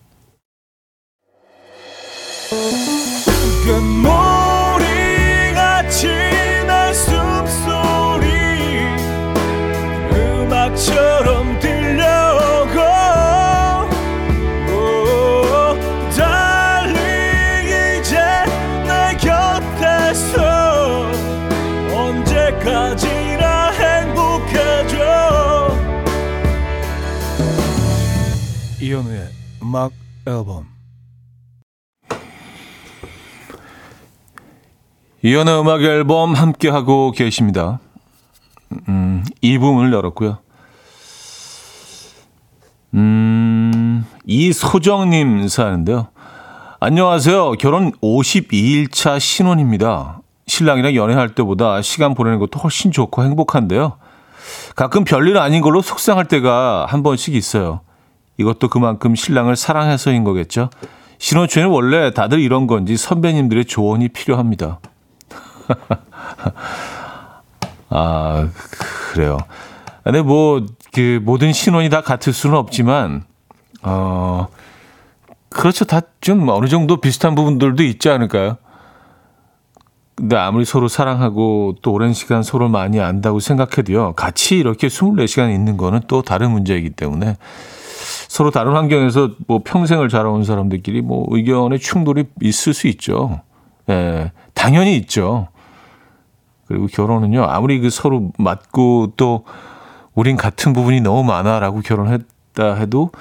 음악 29.72 29.94
앨범 30.28 30.66
이현우의 35.24 35.62
음악 35.62 35.82
앨범 35.82 36.34
함께 36.34 36.68
하고 36.68 37.12
계십니다. 37.12 37.80
음, 38.90 39.24
2부문을 39.42 39.94
열었고요. 39.94 40.40
음, 42.96 44.06
이소정님 44.26 45.48
사는데요. 45.48 46.10
안녕하세요. 46.82 47.54
결혼 47.54 47.94
52일차 48.02 49.22
신혼입니다. 49.22 50.20
신랑이랑 50.48 50.96
연애할 50.96 51.34
때보다 51.34 51.82
시간 51.82 52.14
보내는 52.14 52.40
것도 52.40 52.60
훨씬 52.60 52.92
좋고 52.92 53.24
행복한데요. 53.24 54.00
가끔 54.76 55.06
별일 55.06 55.38
아닌 55.38 55.62
걸로 55.62 55.82
속상할 55.82 56.26
때가 56.26 56.88
한 56.90 57.04
번씩 57.04 57.36
있어요. 57.36 57.80
이것도 58.38 58.70
그만큼 58.70 59.16
신랑을 59.16 59.56
사랑해서인 59.56 60.24
거겠죠. 60.24 60.70
신혼초에는 61.20 61.72
원래 61.72 62.14
다들 62.14 62.40
이런 62.40 62.68
건지 62.68 62.98
선배님들의 62.98 63.66
조언이 63.66 64.10
필요합니다. 64.10 64.80
아, 67.90 68.50
그래요. 69.14 69.38
근데 70.04 70.22
뭐, 70.22 70.66
그, 70.94 71.20
모든 71.24 71.54
신혼이 71.54 71.90
다 71.90 72.02
같을 72.02 72.34
수는 72.34 72.58
없지만, 72.58 73.24
어, 73.84 74.48
그렇죠. 75.50 75.86
다 75.86 76.02
좀 76.22 76.48
어느 76.50 76.68
정도 76.68 76.98
비슷한 76.98 77.34
부분들도 77.34 77.82
있지 77.84 78.10
않을까요? 78.10 78.58
근데 80.16 80.38
아무리 80.38 80.66
서로 80.66 80.88
사랑하고 80.88 81.76
또 81.82 81.92
오랜 81.94 82.14
시간 82.14 82.44
서로 82.44 82.70
많이 82.70 83.02
안다고 83.02 83.40
생각해도요. 83.40 84.14
같이 84.14 84.60
이렇게 84.60 84.88
24시간 84.88 85.52
있는 85.52 85.78
거는 85.78 86.02
또 86.08 86.22
다른 86.22 86.52
문제이기 86.52 86.92
때문에 86.92 87.38
서로 88.28 88.52
다른 88.52 88.74
환경에서 88.74 89.32
뭐 89.48 89.62
평생을 89.64 90.10
자라온 90.10 90.44
사람들끼리 90.44 91.02
뭐 91.02 91.26
의견의 91.30 91.80
충돌이 91.80 92.26
있을 92.42 92.74
수 92.74 92.88
있죠. 92.88 93.42
예, 93.90 94.32
당연히 94.54 94.96
있죠. 94.98 95.48
그리고 96.68 96.88
결혼은요, 96.88 97.44
아무리 97.44 97.80
그 97.80 97.90
서로 97.90 98.32
맞고 98.38 99.14
또 99.18 99.44
우린 100.14 100.38
같은 100.38 100.74
부분이 100.74 101.02
너무 101.02 101.24
많아라고 101.24 101.82
결혼해 101.82 102.20
같다 102.54 102.76
해도 102.76 103.12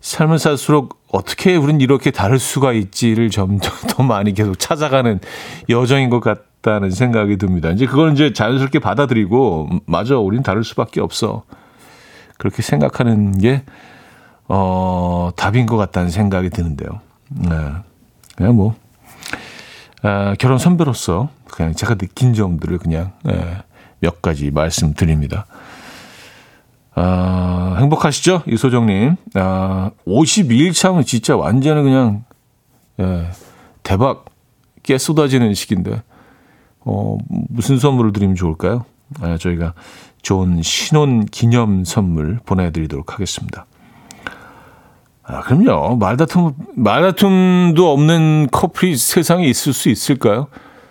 삶을 0.00 0.38
살수록 0.38 1.00
어떻게 1.12 1.56
우린 1.56 1.80
이렇게 1.80 2.10
다를 2.10 2.38
수가 2.38 2.72
있지를 2.72 3.30
점점 3.30 3.72
더 3.88 4.02
많이 4.02 4.34
계속 4.34 4.58
찾아가는 4.58 5.20
여정인 5.68 6.10
것 6.10 6.20
같다는 6.20 6.90
생각이 6.90 7.36
듭니다. 7.38 7.70
이제 7.70 7.86
그걸 7.86 8.12
이제 8.12 8.32
자연스럽게 8.32 8.78
받아들이고 8.78 9.68
맞아, 9.86 10.16
우린 10.18 10.42
다를 10.42 10.64
수밖에 10.64 11.00
없어. 11.00 11.42
그렇게 12.38 12.62
생각하는 12.62 13.38
게 13.38 13.62
어, 14.48 15.30
답인 15.36 15.66
것 15.66 15.76
같다는 15.76 16.10
생각이 16.10 16.50
드는데요. 16.50 17.00
네. 17.28 17.48
그냥 18.36 18.56
뭐 18.56 18.74
아, 20.02 20.34
결혼 20.38 20.58
선배로서 20.58 21.30
그냥 21.50 21.74
제가 21.74 21.94
느낀 21.96 22.34
점들을 22.34 22.78
그냥 22.78 23.12
네, 23.24 23.56
몇 24.00 24.22
가지 24.22 24.50
말씀드립니다. 24.50 25.46
아, 26.94 27.76
행복하시죠? 27.78 28.42
이소정님. 28.46 29.16
아, 29.34 29.90
52일 30.06 30.74
차면 30.74 31.04
진짜 31.04 31.36
완전히 31.36 31.82
그냥, 31.82 32.24
예, 33.00 33.26
대박, 33.82 34.24
깨 34.82 34.96
쏟아지는 34.96 35.52
시기인데, 35.52 36.02
어, 36.80 37.18
무슨 37.28 37.78
선물을 37.78 38.12
드리면 38.12 38.34
좋을까요? 38.34 38.86
아, 39.20 39.36
저희가 39.38 39.74
좋은 40.22 40.62
신혼 40.62 41.24
기념 41.26 41.84
선물 41.84 42.38
보내드리도록 42.44 43.14
하겠습니다. 43.14 43.66
아, 45.22 45.40
그럼요. 45.42 45.96
말다툼, 45.96 46.54
말다툼도 46.74 47.92
없는 47.92 48.48
커플이 48.50 48.96
세상에 48.96 49.46
있을 49.46 49.72
수 49.72 49.88
있을까요? 49.88 50.48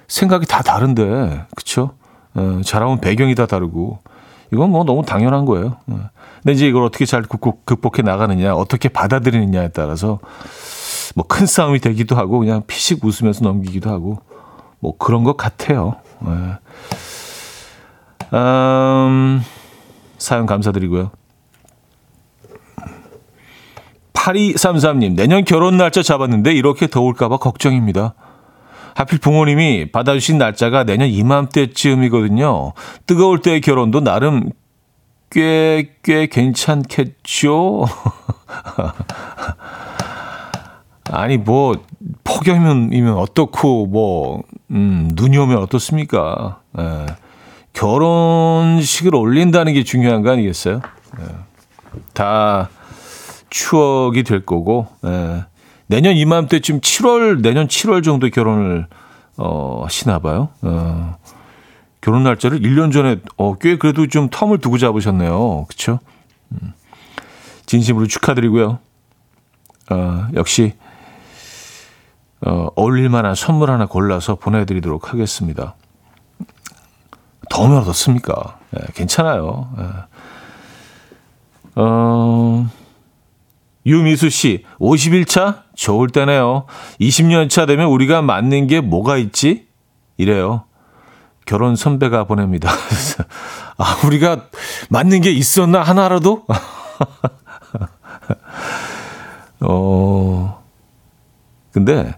생각이 0.08 0.46
다 0.46 0.62
다른데, 0.62 1.46
그쵸? 1.56 1.92
어, 2.34 2.62
자라온 2.66 3.00
배경이 3.00 3.34
다 3.36 3.46
다르고, 3.46 4.00
이건 4.54 4.70
뭐 4.72 4.84
너무 4.84 5.04
당연한 5.06 5.46
거예요. 5.46 5.78
어. 5.88 6.10
근데 6.44 6.54
이제 6.54 6.68
이걸 6.68 6.84
어떻게 6.84 7.06
잘 7.06 7.24
극복, 7.24 7.66
극복해 7.66 8.02
나가느냐, 8.04 8.54
어떻게 8.54 8.90
받아들이느냐에 8.90 9.70
따라서 9.70 10.20
뭐 11.16 11.26
큰 11.28 11.46
싸움이 11.46 11.80
되기도 11.80 12.16
하고 12.16 12.40
그냥 12.40 12.62
피식 12.68 13.04
웃으면서 13.04 13.44
넘기기도 13.44 13.90
하고 13.90 14.20
뭐 14.80 14.96
그런 14.98 15.24
것 15.24 15.38
같아요. 15.38 15.96
네. 16.20 16.32
음, 18.36 19.42
사연 20.18 20.46
감사드리고요. 20.46 21.12
8233님, 24.14 25.16
내년 25.16 25.46
결혼 25.46 25.78
날짜 25.78 26.02
잡았는데 26.02 26.54
이렇게 26.54 26.88
더울까봐 26.88 27.38
걱정입니다. 27.38 28.16
하필 28.96 29.20
부모님이 29.20 29.92
받아주신 29.92 30.38
날짜가 30.38 30.84
내년 30.84 31.10
이맘때쯤이거든요. 31.10 32.74
뜨거울 33.06 33.42
때의 33.42 33.62
결혼도 33.62 34.02
나름 34.02 34.50
꽤, 35.30 35.92
꽤 36.02 36.28
괜찮겠죠? 36.28 37.86
아니, 41.12 41.38
뭐, 41.38 41.76
폭염이면 42.24 43.18
어떻고, 43.18 43.86
뭐, 43.86 44.42
음, 44.72 45.10
눈이 45.14 45.38
오면 45.38 45.58
어떻습니까? 45.58 46.62
예. 46.80 47.06
결혼식을 47.76 49.14
올린다는 49.14 49.74
게 49.74 49.84
중요한 49.84 50.22
거 50.24 50.32
아니겠어요? 50.32 50.82
예. 51.20 51.26
다 52.14 52.70
추억이 53.50 54.24
될 54.24 54.46
거고, 54.46 54.88
예. 55.06 55.46
내년 55.88 56.16
이맘때쯤 56.16 56.80
7월, 56.80 57.42
내년 57.42 57.68
7월 57.68 58.04
정도에 58.04 58.32
결혼을, 58.32 58.88
어, 59.38 59.84
하시나 59.84 60.20
봐요. 60.20 60.50
어, 60.62 61.18
결혼 62.02 62.24
날짜를 62.24 62.62
1년 62.62 62.92
전에, 62.92 63.18
어, 63.38 63.56
꽤 63.56 63.78
그래도 63.78 64.08
좀 64.08 64.30
텀을 64.30 64.62
두고 64.62 64.78
잡으셨네요. 64.78 65.66
음, 66.52 66.74
진심으로 67.66 68.08
축하드리고요. 68.08 68.80
어, 69.92 70.28
역시, 70.34 70.74
어, 72.42 72.70
어울릴 72.76 73.10
만한 73.10 73.36
선물 73.36 73.70
하나 73.70 73.86
골라서 73.86 74.36
보내드리도록 74.36 75.12
하겠습니다. 75.12 75.76
더우면 77.50 77.80
어떻습니까? 77.80 78.60
예, 78.76 78.86
괜찮아요. 78.94 79.70
예. 79.80 79.84
어, 81.76 82.68
유미수 83.86 84.30
씨, 84.30 84.66
51차? 84.80 85.64
좋을 85.76 86.10
때네요. 86.10 86.66
20년 87.00 87.50
차 87.50 87.66
되면 87.66 87.88
우리가 87.88 88.22
맞는 88.22 88.68
게 88.68 88.82
뭐가 88.82 89.18
있지? 89.18 89.68
이래요. 90.18 90.64
결혼 91.46 91.76
선배가 91.76 92.24
보냅니다. 92.24 92.72
아, 93.78 93.98
우리가 94.06 94.46
맞는 94.90 95.22
게 95.22 95.32
있었나? 95.32 95.84
하나라도? 95.84 96.46
어, 99.62 100.64
근데, 101.72 102.16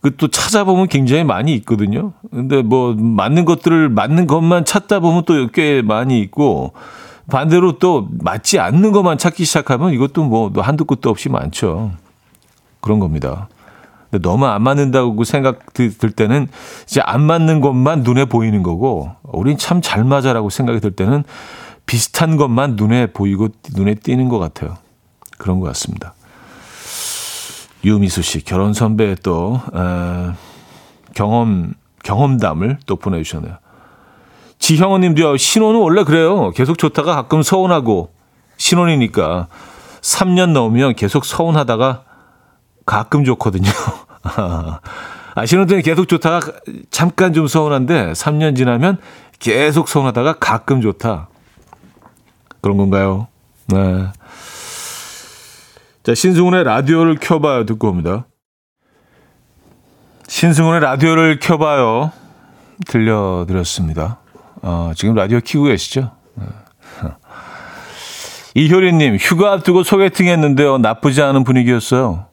그 0.00 0.16
또 0.16 0.28
찾아보면 0.28 0.88
굉장히 0.88 1.24
많이 1.24 1.54
있거든요. 1.56 2.12
근데 2.30 2.62
뭐, 2.62 2.94
맞는 2.94 3.44
것들을 3.44 3.90
맞는 3.90 4.26
것만 4.26 4.64
찾다 4.64 5.00
보면 5.00 5.24
또 5.24 5.34
꽤 5.52 5.82
많이 5.82 6.20
있고, 6.20 6.72
반대로 7.30 7.78
또 7.78 8.08
맞지 8.22 8.58
않는 8.58 8.92
것만 8.92 9.18
찾기 9.18 9.44
시작하면 9.44 9.92
이것도 9.92 10.24
뭐 10.24 10.50
한두 10.56 10.84
끝도 10.84 11.10
없이 11.10 11.28
많죠. 11.28 11.92
그런 12.80 12.98
겁니다. 12.98 13.48
근데 14.10 14.26
너무 14.26 14.46
안 14.46 14.62
맞는다고 14.62 15.22
생각 15.24 15.72
들 15.74 15.92
때는 15.92 16.48
이제 16.84 17.00
안 17.04 17.20
맞는 17.20 17.60
것만 17.60 18.02
눈에 18.02 18.24
보이는 18.24 18.62
거고, 18.62 19.10
우린 19.22 19.58
참 19.58 19.82
잘 19.82 20.02
맞아라고 20.04 20.50
생각이 20.50 20.80
들 20.80 20.90
때는 20.92 21.24
비슷한 21.86 22.36
것만 22.36 22.76
눈에 22.76 23.06
보이고 23.06 23.48
눈에 23.76 23.94
띄는 23.94 24.28
것 24.28 24.38
같아요. 24.38 24.76
그런 25.38 25.60
것 25.60 25.66
같습니다. 25.68 26.14
유미수 27.84 28.22
씨 28.22 28.44
결혼 28.44 28.72
선배의 28.72 29.16
또 29.22 29.60
어, 29.72 30.34
경험 31.14 31.74
경험담을 32.02 32.78
또 32.86 32.96
보내주셨네요. 32.96 33.56
지형원님도요, 34.58 35.36
신혼은 35.36 35.80
원래 35.80 36.04
그래요. 36.04 36.50
계속 36.50 36.78
좋다가 36.78 37.14
가끔 37.14 37.42
서운하고, 37.42 38.12
신혼이니까 38.58 39.48
3년 40.02 40.52
넘으면 40.52 40.94
계속 40.94 41.24
서운하다가 41.24 42.04
가끔 42.86 43.24
좋거든요. 43.24 43.70
아, 45.34 45.46
신혼 45.46 45.66
때는 45.66 45.82
계속 45.82 46.08
좋다가 46.08 46.52
잠깐 46.90 47.32
좀 47.32 47.46
서운한데, 47.46 48.12
3년 48.12 48.54
지나면 48.54 48.98
계속 49.38 49.88
서운하다가 49.88 50.34
가끔 50.34 50.82
좋다. 50.82 51.28
그런 52.60 52.76
건가요? 52.76 53.28
네. 53.66 54.08
자, 56.10 56.14
신승훈의 56.16 56.64
라디오를 56.64 57.18
켜봐요. 57.20 57.66
듣고 57.66 57.88
옵니다. 57.88 58.26
신승훈의 60.26 60.80
라디오를 60.80 61.38
켜봐요. 61.38 62.10
들려드렸습니다. 62.88 64.18
어, 64.60 64.90
지금 64.96 65.14
라디오 65.14 65.38
키고 65.38 65.64
계시죠? 65.64 66.10
네. 66.34 66.46
이효리님, 68.56 69.18
휴가 69.20 69.52
앞두고 69.52 69.84
소개팅 69.84 70.26
했는데요. 70.26 70.78
나쁘지 70.78 71.22
않은 71.22 71.44
분위기였어요. 71.44 72.26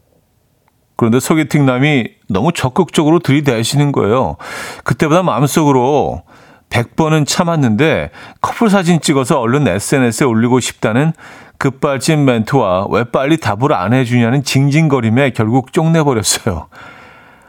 그런데 0.95 1.19
소개팅남이 1.19 2.09
너무 2.29 2.53
적극적으로 2.53 3.19
들이대시는 3.19 3.91
거예요. 3.91 4.37
그때보다 4.85 5.21
마음속으로 5.21 6.23
100번은 6.71 7.27
참았는데 7.27 8.09
커플 8.41 8.71
사진 8.71 8.99
찍어서 9.01 9.39
얼른 9.39 9.67
SNS에 9.67 10.25
올리고 10.25 10.59
싶다는 10.59 11.13
급발진 11.57 12.25
멘트와 12.25 12.87
왜 12.89 13.03
빨리 13.05 13.37
답을 13.37 13.73
안 13.73 13.93
해주냐는 13.93 14.43
징징거림에 14.43 15.31
결국 15.31 15.73
쪽내버렸어요. 15.73 16.67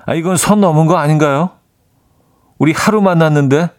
아, 0.06 0.14
이건 0.14 0.36
선 0.36 0.60
넘은 0.60 0.86
거 0.86 0.96
아닌가요? 0.96 1.50
우리 2.58 2.72
하루 2.72 3.00
만났는데? 3.02 3.68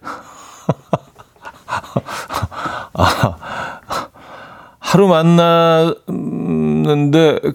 아, 2.93 3.35
하루 4.79 5.07
만났는데 5.07 5.99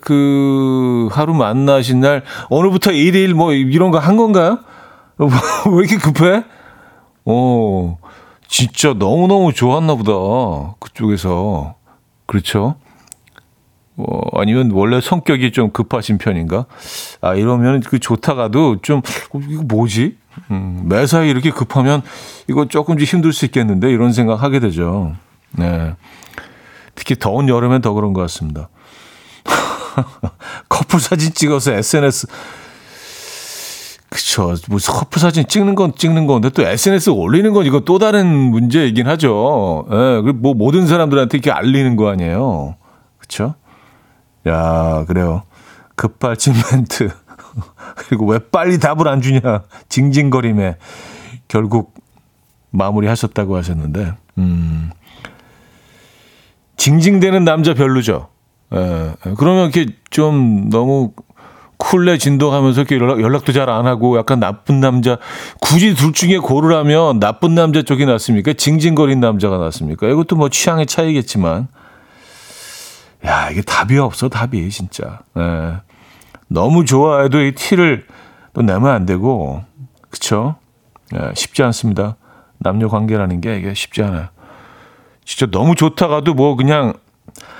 그 0.02 1.08
하루 1.12 1.34
만나신 1.34 2.00
날 2.00 2.22
오늘부터 2.50 2.92
일일 2.92 3.34
뭐 3.34 3.52
이런 3.52 3.90
거 3.90 3.98
한 3.98 4.16
건가요? 4.16 4.58
왜 5.18 5.28
이렇게 5.78 5.96
급해? 5.98 6.44
어, 7.24 7.96
진짜 8.48 8.92
너무너무 8.94 9.52
좋았나 9.52 9.94
보다. 9.94 10.74
그쪽에서. 10.80 11.74
그렇죠? 12.26 12.76
어, 13.96 14.40
아니면 14.40 14.70
원래 14.72 15.00
성격이 15.00 15.52
좀 15.52 15.70
급하신 15.70 16.18
편인가? 16.18 16.66
아, 17.20 17.34
이러면 17.34 17.80
그 17.80 17.98
좋다가도 17.98 18.82
좀, 18.82 19.02
어, 19.32 19.40
이거 19.48 19.62
뭐지? 19.62 20.16
음, 20.50 20.84
매사에 20.86 21.28
이렇게 21.28 21.50
급하면 21.50 22.02
이거 22.48 22.66
조금씩 22.66 23.12
힘들 23.12 23.32
수 23.32 23.44
있겠는데 23.44 23.90
이런 23.90 24.12
생각 24.12 24.42
하게 24.42 24.58
되죠. 24.58 25.14
네. 25.52 25.94
특히 26.96 27.14
더운 27.16 27.48
여름엔 27.48 27.82
더 27.82 27.92
그런 27.92 28.12
것 28.12 28.20
같습니다. 28.22 28.68
커플 30.68 30.98
사진 30.98 31.32
찍어서 31.32 31.72
SNS 31.72 32.26
그쵸. 34.14 34.54
뭐 34.68 34.78
커플 34.78 35.18
사진 35.18 35.44
찍는 35.44 35.74
건 35.74 35.92
찍는 35.92 36.28
건데 36.28 36.48
또 36.50 36.62
SNS 36.62 37.10
올리는 37.10 37.52
건 37.52 37.66
이거 37.66 37.80
또 37.80 37.98
다른 37.98 38.28
문제이긴 38.28 39.08
하죠. 39.08 39.86
예. 39.90 40.22
네, 40.24 40.32
뭐 40.32 40.54
모든 40.54 40.86
사람들한테 40.86 41.38
이렇게 41.38 41.50
알리는 41.50 41.96
거 41.96 42.10
아니에요. 42.10 42.76
그쵸? 43.18 43.56
야, 44.46 45.04
그래요. 45.08 45.42
급발진 45.96 46.54
멘트. 46.54 47.10
그리고 47.96 48.26
왜 48.26 48.38
빨리 48.38 48.78
답을 48.78 49.08
안 49.08 49.20
주냐. 49.20 49.64
징징거림에 49.88 50.76
결국 51.48 51.94
마무리 52.70 53.08
하셨다고 53.08 53.56
하셨는데, 53.56 54.12
음. 54.38 54.90
징징대는 56.76 57.44
남자 57.44 57.74
별로죠. 57.74 58.28
예. 58.74 59.14
그러면 59.38 59.72
이렇게 59.72 59.92
좀 60.10 60.70
너무 60.70 61.10
쿨레 61.94 62.18
진동하면서 62.18 62.80
이렇게 62.80 62.96
연락, 62.96 63.20
연락도 63.20 63.52
잘 63.52 63.64
안 63.70 63.86
하고 63.86 64.18
약간 64.18 64.40
나쁜 64.40 64.80
남자 64.80 65.16
굳이 65.60 65.94
둘 65.94 66.12
중에 66.12 66.38
고르라면 66.38 67.20
나쁜 67.20 67.54
남자 67.54 67.82
쪽이 67.82 68.04
낫습니까? 68.04 68.52
징징거린 68.52 69.20
남자가 69.20 69.58
낫습니까? 69.58 70.08
이것도 70.08 70.34
뭐 70.34 70.48
취향의 70.48 70.86
차이겠지만 70.86 71.68
야 73.24 73.48
이게 73.50 73.62
답이 73.62 73.96
없어 73.98 74.28
답이 74.28 74.68
진짜 74.70 75.20
예. 75.38 75.76
너무 76.48 76.84
좋아해도 76.84 77.40
이 77.42 77.54
티를 77.54 78.06
또 78.52 78.62
내면 78.62 78.88
안 78.88 79.06
되고 79.06 79.62
그쵸? 80.10 80.56
예, 81.14 81.30
쉽지 81.34 81.62
않습니다. 81.62 82.16
남녀 82.58 82.88
관계라는 82.88 83.40
게 83.40 83.56
이게 83.56 83.72
쉽지 83.72 84.02
않아요. 84.02 84.28
진짜 85.24 85.46
너무 85.50 85.74
좋다가도 85.76 86.34
뭐 86.34 86.56
그냥 86.56 86.94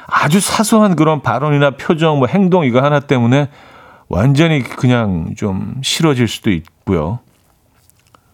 아주 0.07 0.41
사소한 0.41 0.97
그런 0.97 1.23
발언이나 1.23 1.71
표정, 1.73 2.19
뭐 2.19 2.27
행동 2.27 2.65
이거 2.65 2.83
하나 2.83 3.01
때문에 3.01 3.49
완전히 4.15 4.63
그냥 4.63 5.35
좀 5.37 5.81
싫어질 5.83 6.29
수도 6.29 6.53
있고요. 6.53 7.19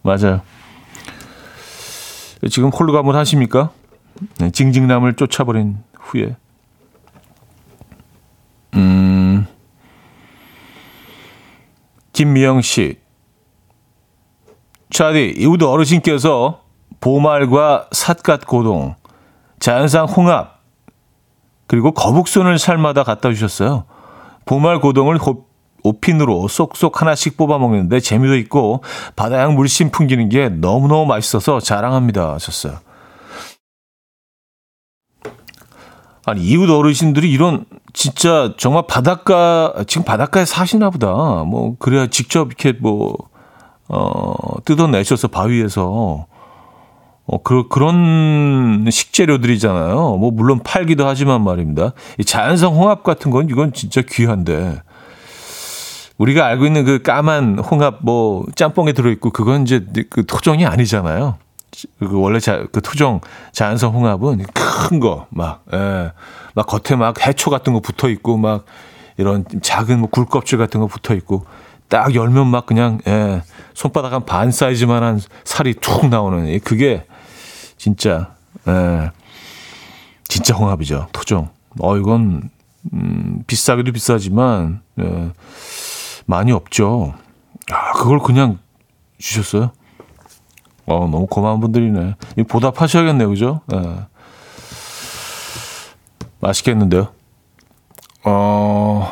맞아요. 0.03 0.41
지금 2.51 2.69
홀가분 2.69 3.15
하십니까? 3.15 3.71
네, 4.37 4.51
징징남을 4.51 5.15
쫓아버린 5.15 5.79
후에. 5.99 6.35
음, 8.75 9.47
김미영 12.13 12.61
씨. 12.61 12.99
차디, 14.91 15.33
이웃 15.37 15.63
어르신께서 15.63 16.61
보말과 16.99 17.87
삿갓 17.91 18.45
고동, 18.45 18.93
자연산 19.59 20.07
홍합, 20.07 20.61
그리고 21.65 21.91
거북손을 21.91 22.59
삶아다 22.59 23.01
갖다 23.01 23.29
주셨어요. 23.29 23.85
보말 24.45 24.79
고동을 24.79 25.17
오핀으로 25.83 26.47
쏙쏙 26.47 27.01
하나씩 27.01 27.37
뽑아 27.37 27.57
먹는데 27.57 27.99
재미도 27.99 28.35
있고 28.37 28.83
바다양 29.15 29.55
물씬 29.55 29.91
풍기는 29.91 30.29
게 30.29 30.49
너무너무 30.49 31.05
맛있어서 31.05 31.59
자랑합니다 31.59 32.33
하셨어요. 32.33 32.79
아니 36.25 36.41
이웃 36.43 36.69
어르신들이 36.69 37.31
이런 37.31 37.65
진짜 37.93 38.53
정말 38.57 38.83
바닷가 38.87 39.73
지금 39.87 40.05
바닷가에 40.05 40.45
사시나 40.45 40.89
보다. 40.89 41.07
뭐 41.07 41.75
그래야 41.79 42.07
직접 42.07 42.47
이렇게 42.47 42.73
뭐 42.73 43.15
어, 43.87 44.33
뜯어내셔서 44.63 45.27
바위에서 45.27 46.27
어, 47.25 47.37
그, 47.43 47.67
그런 47.69 48.85
식재료들이잖아요. 48.89 50.17
뭐, 50.17 50.31
물론 50.31 50.59
팔기도 50.63 51.07
하지만 51.07 51.43
말입니다. 51.43 51.93
이 52.17 52.25
자연성 52.25 52.75
홍합 52.75 53.03
같은 53.03 53.31
건 53.31 53.47
이건 53.49 53.73
진짜 53.73 54.01
귀한데. 54.07 54.81
우리가 56.21 56.45
알고 56.45 56.67
있는 56.67 56.85
그 56.85 57.01
까만 57.01 57.57
홍합 57.57 57.97
뭐 58.01 58.45
짬뽕에 58.55 58.93
들어있고 58.93 59.31
그건 59.31 59.63
이제 59.63 59.83
그 60.09 60.23
토종이 60.25 60.67
아니잖아요. 60.67 61.37
그 61.99 62.19
원래 62.19 62.39
자, 62.39 62.65
그 62.71 62.81
토종 62.81 63.21
자연성 63.53 63.95
홍합은 63.95 64.43
큰 64.53 64.99
거, 64.99 65.25
막, 65.29 65.63
예, 65.73 66.11
막 66.53 66.67
겉에 66.67 66.95
막 66.97 67.25
해초 67.25 67.49
같은 67.49 67.73
거 67.73 67.79
붙어 67.79 68.07
있고 68.09 68.37
막 68.37 68.65
이런 69.17 69.45
작은 69.63 69.99
뭐 69.99 70.09
굴껍질 70.09 70.59
같은 70.59 70.79
거 70.79 70.85
붙어 70.87 71.15
있고 71.15 71.45
딱 71.87 72.13
열면 72.13 72.47
막 72.47 72.67
그냥, 72.67 72.99
예, 73.07 73.41
손바닥 73.73 74.13
한 74.13 74.25
반 74.25 74.51
사이즈만 74.51 75.01
한 75.01 75.19
살이 75.43 75.73
툭 75.73 76.07
나오는 76.07 76.59
그게 76.59 77.05
진짜, 77.77 78.35
예, 78.67 79.09
진짜 80.27 80.53
홍합이죠. 80.53 81.07
토종. 81.13 81.49
어, 81.79 81.97
이건, 81.97 82.49
음, 82.93 83.43
비싸기도 83.47 83.91
비싸지만, 83.91 84.81
예, 84.99 85.31
많이 86.31 86.53
없죠. 86.53 87.13
아, 87.71 87.91
그걸 87.91 88.19
그냥 88.19 88.57
주셨어요? 89.17 89.71
어, 90.85 91.07
너무 91.11 91.27
고마운 91.27 91.59
분들이네. 91.59 92.15
보답하셔야겠네요, 92.47 93.29
그죠? 93.29 93.59
네. 93.67 93.77
맛있겠는데요? 96.39 97.09
어, 98.23 99.11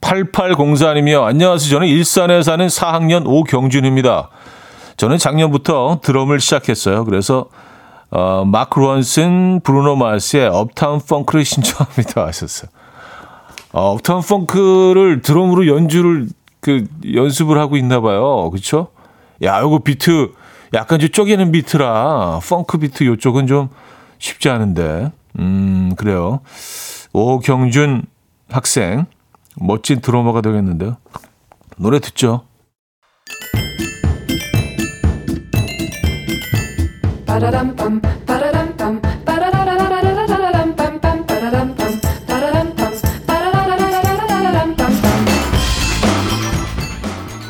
8804님이요. 0.00 1.24
안녕하세요. 1.24 1.70
저는 1.70 1.88
일산에 1.88 2.42
사는 2.42 2.64
4학년 2.68 3.26
오경준입니다. 3.26 4.30
저는 4.96 5.18
작년부터 5.18 6.00
드럼을 6.04 6.38
시작했어요. 6.38 7.04
그래서, 7.04 7.48
어, 8.10 8.44
마크 8.46 8.78
론슨, 8.78 9.60
브루노 9.64 9.96
마스의 9.96 10.46
Uptown 10.46 11.00
Funk를 11.00 11.44
신청합니다. 11.44 12.26
하셨어요. 12.26 12.70
어, 13.72 13.92
Uptown 13.92 14.22
Funk를 14.22 15.22
드럼으로 15.22 15.66
연주를 15.66 16.28
그 16.60 16.86
연습을 17.12 17.58
하고 17.58 17.76
있나 17.76 18.00
봐요. 18.00 18.50
그렇죠? 18.50 18.88
야, 19.42 19.58
이거 19.60 19.78
비트 19.78 20.32
약간 20.74 21.00
좀 21.00 21.08
쪼개는 21.10 21.52
비트라 21.52 22.40
펑크 22.48 22.78
비트 22.78 23.04
요쪽은 23.04 23.46
좀 23.46 23.68
쉽지 24.18 24.48
않은데. 24.48 25.10
음, 25.38 25.94
그래요. 25.96 26.40
오경준 27.12 28.04
학생 28.50 29.06
멋진 29.56 30.00
드러머가 30.00 30.40
되겠는데요. 30.40 30.96
노래 31.76 31.98
듣죠. 31.98 32.42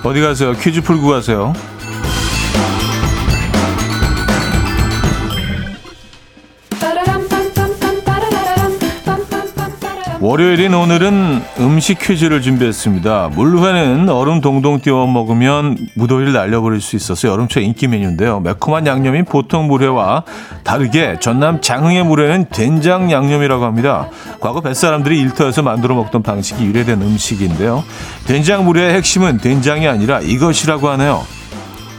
어디 0.04 0.20
가세요? 0.20 0.52
퀴즈 0.52 0.80
풀고 0.80 1.08
가세요. 1.08 1.52
월요일인 10.22 10.72
오늘은 10.72 11.42
음식 11.58 11.98
퀴즈를 11.98 12.42
준비했습니다. 12.42 13.30
물회는 13.34 14.08
얼음 14.08 14.40
동동 14.40 14.80
띄워 14.80 15.04
먹으면 15.08 15.76
무더위를 15.96 16.32
날려버릴 16.32 16.80
수 16.80 16.94
있어서 16.94 17.26
여름철 17.26 17.64
인기 17.64 17.88
메뉴인데요. 17.88 18.38
매콤한 18.38 18.86
양념인 18.86 19.24
보통 19.24 19.66
물회와 19.66 20.22
다르게 20.62 21.16
전남 21.18 21.60
장흥의 21.60 22.04
물회는 22.04 22.50
된장 22.50 23.10
양념이라고 23.10 23.64
합니다. 23.64 24.10
과거 24.38 24.60
뱃사람들이 24.60 25.18
일터에서 25.22 25.62
만들어 25.62 25.96
먹던 25.96 26.22
방식이 26.22 26.66
유래된 26.66 27.02
음식인데요. 27.02 27.82
된장 28.24 28.64
물회의 28.64 28.94
핵심은 28.94 29.38
된장이 29.38 29.88
아니라 29.88 30.20
이것이라고 30.20 30.88
하네요. 30.90 31.24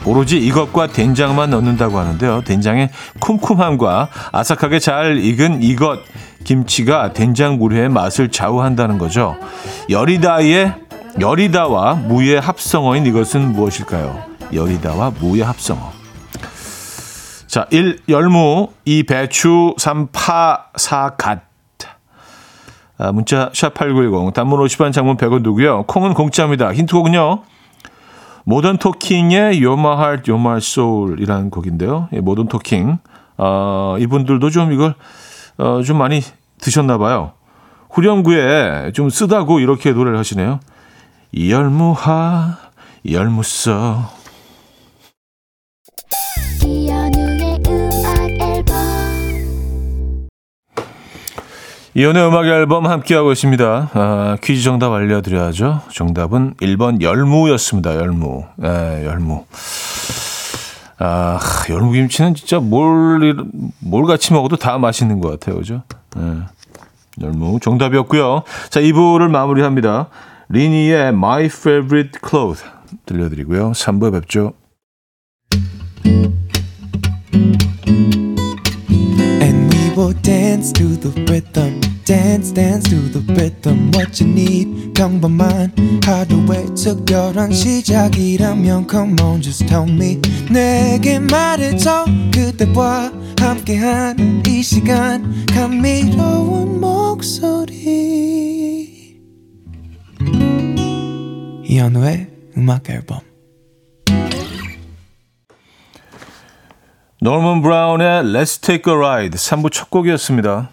오로지 0.05 0.38
이것과 0.38 0.88
된장만 0.88 1.49
넣는다고 1.49 1.99
하는데요. 1.99 2.43
된장의 2.45 2.89
쿰쿰함과 3.19 4.07
아삭하게 4.31 4.79
잘 4.79 5.17
익은 5.17 5.62
이것 5.62 5.99
김치가 6.43 7.13
된장 7.13 7.58
물회의 7.58 7.89
맛을 7.89 8.29
좌우한다는 8.29 8.97
거죠. 8.97 9.38
열이다의 9.89 10.73
열이다와 11.19 11.95
무의 11.95 12.39
합성어인 12.39 13.06
이것은 13.06 13.53
무엇일까요? 13.53 14.23
열이다와 14.53 15.12
무의 15.19 15.43
합성어. 15.43 15.91
자, 17.47 17.67
1. 17.69 17.99
열무 18.10 18.69
2. 18.86 19.03
배추 19.03 19.75
3. 19.77 20.08
파 20.12 20.65
4. 20.75 21.12
갓 21.17 21.41
아, 22.97 23.12
문자 23.12 23.49
샵8910 23.51 24.34
단문 24.34 24.60
50원 24.60 24.93
장문 24.93 25.17
100원 25.17 25.43
두고요. 25.43 25.84
콩은 25.84 26.13
공짜입니다. 26.13 26.73
힌트곡은요. 26.73 27.43
모던 28.45 28.77
토킹의 28.77 29.60
You're 29.62 29.79
My 30.39 30.58
Soul이라는 30.58 31.49
곡인데요. 31.49 32.10
예, 32.13 32.19
모던 32.19 32.47
토킹. 32.47 32.97
어, 33.38 33.95
이분들도 33.99 34.49
좀 34.49 34.71
이걸 34.71 34.95
어, 35.63 35.82
좀 35.82 35.97
많이 35.97 36.21
드셨나 36.60 36.97
봐요. 36.97 37.32
후렴구에 37.89 38.91
좀 38.93 39.10
쓰다고 39.10 39.62
이렇게 39.62 39.93
노래를 39.93 40.19
하시네요. 40.19 40.60
열무하 41.38 42.58
열무써 43.10 44.12
이연의 51.95 52.28
음악 52.28 52.45
앨범 52.47 52.88
함께하고 52.88 53.32
있습니다. 53.32 53.89
아, 53.93 54.38
퀴즈 54.43 54.63
정답 54.63 54.91
알려드려야죠. 54.91 55.82
정답은 55.93 56.56
1번 56.56 57.02
열무였습니다. 57.02 57.95
열무. 57.95 58.45
네, 58.58 59.06
열무. 59.06 59.45
아, 61.06 61.38
열무김치는 61.70 62.34
진짜 62.34 62.62
뭘, 62.62 63.36
뭘 63.80 64.06
같이 64.06 64.32
먹어도 64.32 64.56
다 64.56 64.78
맛있는 64.78 65.20
것 65.20 65.32
같아요. 65.32 65.58
그죠? 65.58 65.84
네. 66.16 66.39
열무 67.22 67.60
정답이었고요. 67.60 68.44
자, 68.70 68.80
2부를 68.80 69.30
마무리합니다. 69.30 70.08
리니의 70.48 71.10
My 71.10 71.46
Favorite 71.46 72.22
Clothes 72.26 72.63
들려드리고요. 73.06 73.74
3부에 73.74 74.13
뵙죠. 74.13 74.54
And 79.42 79.76
we 79.76 79.94
will 79.98 80.13
dance 80.22 80.72
to 80.72 80.88
the 80.98 81.12
rhythm. 81.28 81.92
Dance 82.06 82.52
dance 82.54 82.89
to 82.89 82.98
the 83.12 83.22
rhythm 83.34 83.92
what 83.94 84.22
you 84.22 84.30
need 84.30 84.94
평범한 84.94 85.72
하루의 86.04 86.76
특별한 86.76 87.52
시작이라면 87.54 88.88
come 88.89 89.16
on 89.22 89.42
just 89.42 89.66
tell 89.68 89.89
me 89.89 90.20
내게 90.52 91.20
말해줘 91.20 92.06
그대와 92.34 93.12
함께한 93.39 94.44
이 94.48 94.62
시간 94.62 95.46
감미로운 95.54 96.82
목소리 96.82 97.63
이현우의 101.66 102.28
음악 102.58 102.89
앨범 102.89 103.20
노먼 107.22 107.62
브라운의 107.62 108.24
Let's 108.24 108.62
Take 108.62 108.92
a 108.92 108.98
Ride 109.00 109.38
3부 109.38 109.72
첫 109.72 109.89
곡이었습니다. 109.89 110.72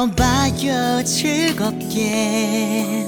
들어봐요 0.00 1.04
즐겁게 1.04 3.06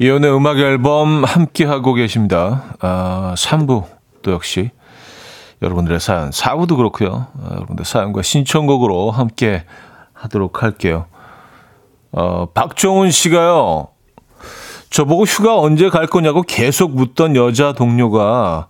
이연의 0.00 0.36
음악 0.36 0.58
앨범 0.58 1.24
함께 1.24 1.64
하고 1.64 1.94
계십니다. 1.94 2.76
아, 2.80 3.34
3부 3.36 3.84
또 4.22 4.32
역시 4.32 4.70
여러분들의 5.62 6.00
사연, 6.00 6.30
4부도 6.30 6.76
그렇고요. 6.76 7.26
어, 7.34 7.48
여러분들 7.52 7.84
사연과 7.84 8.22
신청곡으로 8.22 9.10
함께 9.10 9.64
하도록 10.12 10.62
할게요. 10.62 11.06
어, 12.12 12.46
박종훈 12.46 13.10
씨가요. 13.10 13.88
저보고 14.90 15.24
휴가 15.24 15.58
언제 15.58 15.90
갈 15.90 16.06
거냐고 16.06 16.42
계속 16.42 16.94
묻던 16.94 17.36
여자 17.36 17.72
동료가 17.72 18.68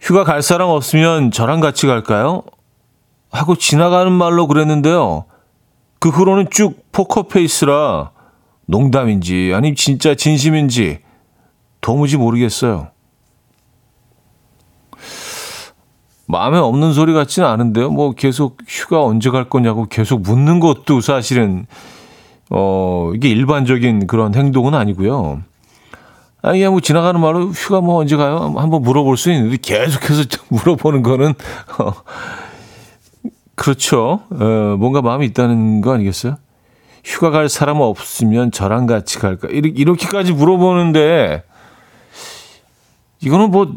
휴가 0.00 0.24
갈 0.24 0.42
사람 0.42 0.68
없으면 0.68 1.30
저랑 1.30 1.60
같이 1.60 1.86
갈까요? 1.86 2.42
하고 3.30 3.56
지나가는 3.56 4.10
말로 4.12 4.46
그랬는데요. 4.46 5.24
그 5.98 6.10
후로는 6.10 6.48
쭉 6.50 6.84
포커페이스라 6.92 8.10
농담인지 8.66 9.52
아니 9.54 9.74
진짜 9.74 10.14
진심인지 10.14 11.00
도무지 11.80 12.16
모르겠어요. 12.16 12.88
마음에 16.26 16.58
없는 16.58 16.92
소리 16.92 17.12
같지는 17.12 17.48
않은데요. 17.48 17.90
뭐 17.90 18.12
계속 18.12 18.58
휴가 18.66 19.02
언제 19.02 19.30
갈 19.30 19.48
거냐고 19.48 19.86
계속 19.86 20.22
묻는 20.22 20.60
것도 20.60 21.00
사실은 21.00 21.66
어 22.50 23.12
이게 23.14 23.28
일반적인 23.28 24.06
그런 24.06 24.34
행동은 24.34 24.74
아니고요. 24.74 25.42
아니 26.42 26.58
그냥 26.58 26.72
뭐 26.72 26.80
지나가는 26.80 27.20
말로 27.20 27.46
휴가 27.46 27.80
뭐 27.80 27.96
언제 27.96 28.16
가요? 28.16 28.54
한번 28.56 28.82
물어볼 28.82 29.16
수 29.16 29.32
있는데 29.32 29.56
계속해서 29.60 30.24
물어보는 30.50 31.02
거는 31.02 31.34
어, 31.78 31.92
그렇죠. 33.54 34.20
어, 34.30 34.76
뭔가 34.78 35.02
마음이 35.02 35.26
있다는 35.26 35.80
거 35.80 35.92
아니겠어요? 35.92 36.36
휴가 37.04 37.30
갈 37.30 37.48
사람 37.48 37.80
없으면 37.80 38.50
저랑 38.50 38.86
같이 38.86 39.18
갈까? 39.18 39.48
이렇게까지 39.48 40.32
물어보는데 40.32 41.44
이거는 43.20 43.50
뭐 43.50 43.72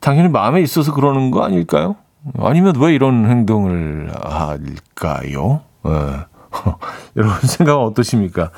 당연히 0.00 0.28
마음에 0.28 0.60
있어서 0.62 0.92
그러는 0.92 1.30
거 1.30 1.42
아닐까요? 1.44 1.96
아니면 2.38 2.74
왜 2.78 2.94
이런 2.94 3.26
행동을 3.28 4.10
할까요? 4.22 5.60
네. 5.84 5.90
여러분 7.16 7.38
생각은 7.40 7.82
어떠십니까? 7.84 8.50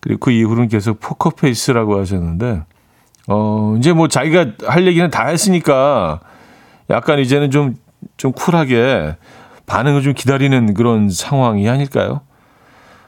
그리고 0.00 0.20
그 0.20 0.30
이후로는 0.30 0.68
계속 0.68 1.00
포커페이스라고 1.00 1.98
하셨는데, 2.00 2.62
어, 3.28 3.74
이제 3.78 3.92
뭐 3.92 4.08
자기가 4.08 4.46
할 4.66 4.86
얘기는 4.86 5.08
다 5.10 5.26
했으니까 5.26 6.20
약간 6.90 7.18
이제는 7.18 7.50
좀, 7.50 7.76
좀 8.16 8.32
쿨하게 8.32 9.16
반응을 9.66 10.02
좀 10.02 10.14
기다리는 10.14 10.72
그런 10.74 11.10
상황이 11.10 11.68
아닐까요? 11.68 12.20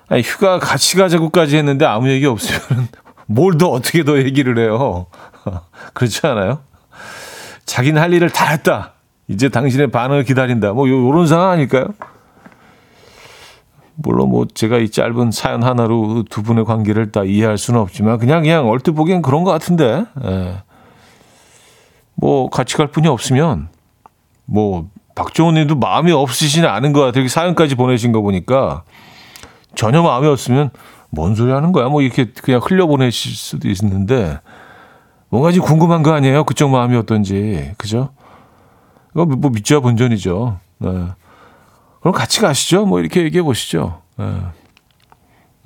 아니, 0.08 0.22
휴가 0.22 0.58
같이 0.58 0.96
가자고까지 0.96 1.56
했는데 1.56 1.84
아무 1.84 2.08
얘기 2.08 2.26
없으면 2.26 2.88
뭘 3.26 3.56
더 3.56 3.68
어떻게 3.68 4.02
더 4.02 4.18
얘기를 4.18 4.58
해요? 4.58 5.06
그렇지 5.94 6.26
않아요? 6.26 6.58
자기는 7.70 8.02
할 8.02 8.12
일을 8.12 8.30
다 8.30 8.46
했다. 8.46 8.94
이제 9.28 9.48
당신의 9.48 9.92
반응을 9.92 10.24
기다린다. 10.24 10.72
뭐 10.72 10.88
요런 10.88 11.28
상황 11.28 11.50
아닐까요? 11.50 11.86
물론 13.94 14.30
뭐 14.30 14.44
제가 14.52 14.78
이 14.78 14.90
짧은 14.90 15.30
사연 15.30 15.62
하나로 15.62 16.24
두 16.28 16.42
분의 16.42 16.64
관계를 16.64 17.12
다 17.12 17.22
이해할 17.22 17.58
수는 17.58 17.78
없지만 17.78 18.18
그냥 18.18 18.42
그냥 18.42 18.68
얼핏 18.68 18.90
보기엔 18.90 19.22
그런 19.22 19.44
것 19.44 19.52
같은데 19.52 20.04
예. 20.24 20.62
뭐 22.14 22.50
같이 22.50 22.76
갈 22.76 22.88
분이 22.88 23.06
없으면 23.06 23.68
뭐 24.46 24.88
박정훈 25.14 25.54
님도 25.54 25.76
마음이 25.76 26.10
없으시지 26.10 26.66
않은 26.66 26.92
것 26.92 27.02
같아요. 27.02 27.28
사연까지 27.28 27.76
보내신 27.76 28.10
거 28.10 28.20
보니까 28.20 28.82
전혀 29.76 30.02
마음이 30.02 30.26
없으면 30.26 30.70
뭔 31.10 31.36
소리 31.36 31.52
하는 31.52 31.70
거야. 31.70 31.88
뭐 31.88 32.02
이렇게 32.02 32.32
그냥 32.42 32.60
흘려 32.64 32.88
보내실 32.88 33.32
수도 33.36 33.68
있는데 33.68 34.40
뭔가 35.30 35.52
좀 35.52 35.64
궁금한 35.64 36.02
거 36.02 36.12
아니에요? 36.12 36.44
그쪽 36.44 36.70
마음이 36.70 36.96
어떤지. 36.96 37.72
그죠? 37.78 38.10
이거 39.14 39.24
뭐 39.26 39.50
믿자 39.50 39.80
본전이죠. 39.80 40.58
네. 40.78 40.88
그럼 42.00 42.14
같이 42.14 42.40
가시죠. 42.40 42.86
뭐 42.86 43.00
이렇게 43.00 43.22
얘기해 43.22 43.42
보시죠. 43.42 44.02
네. 44.16 44.24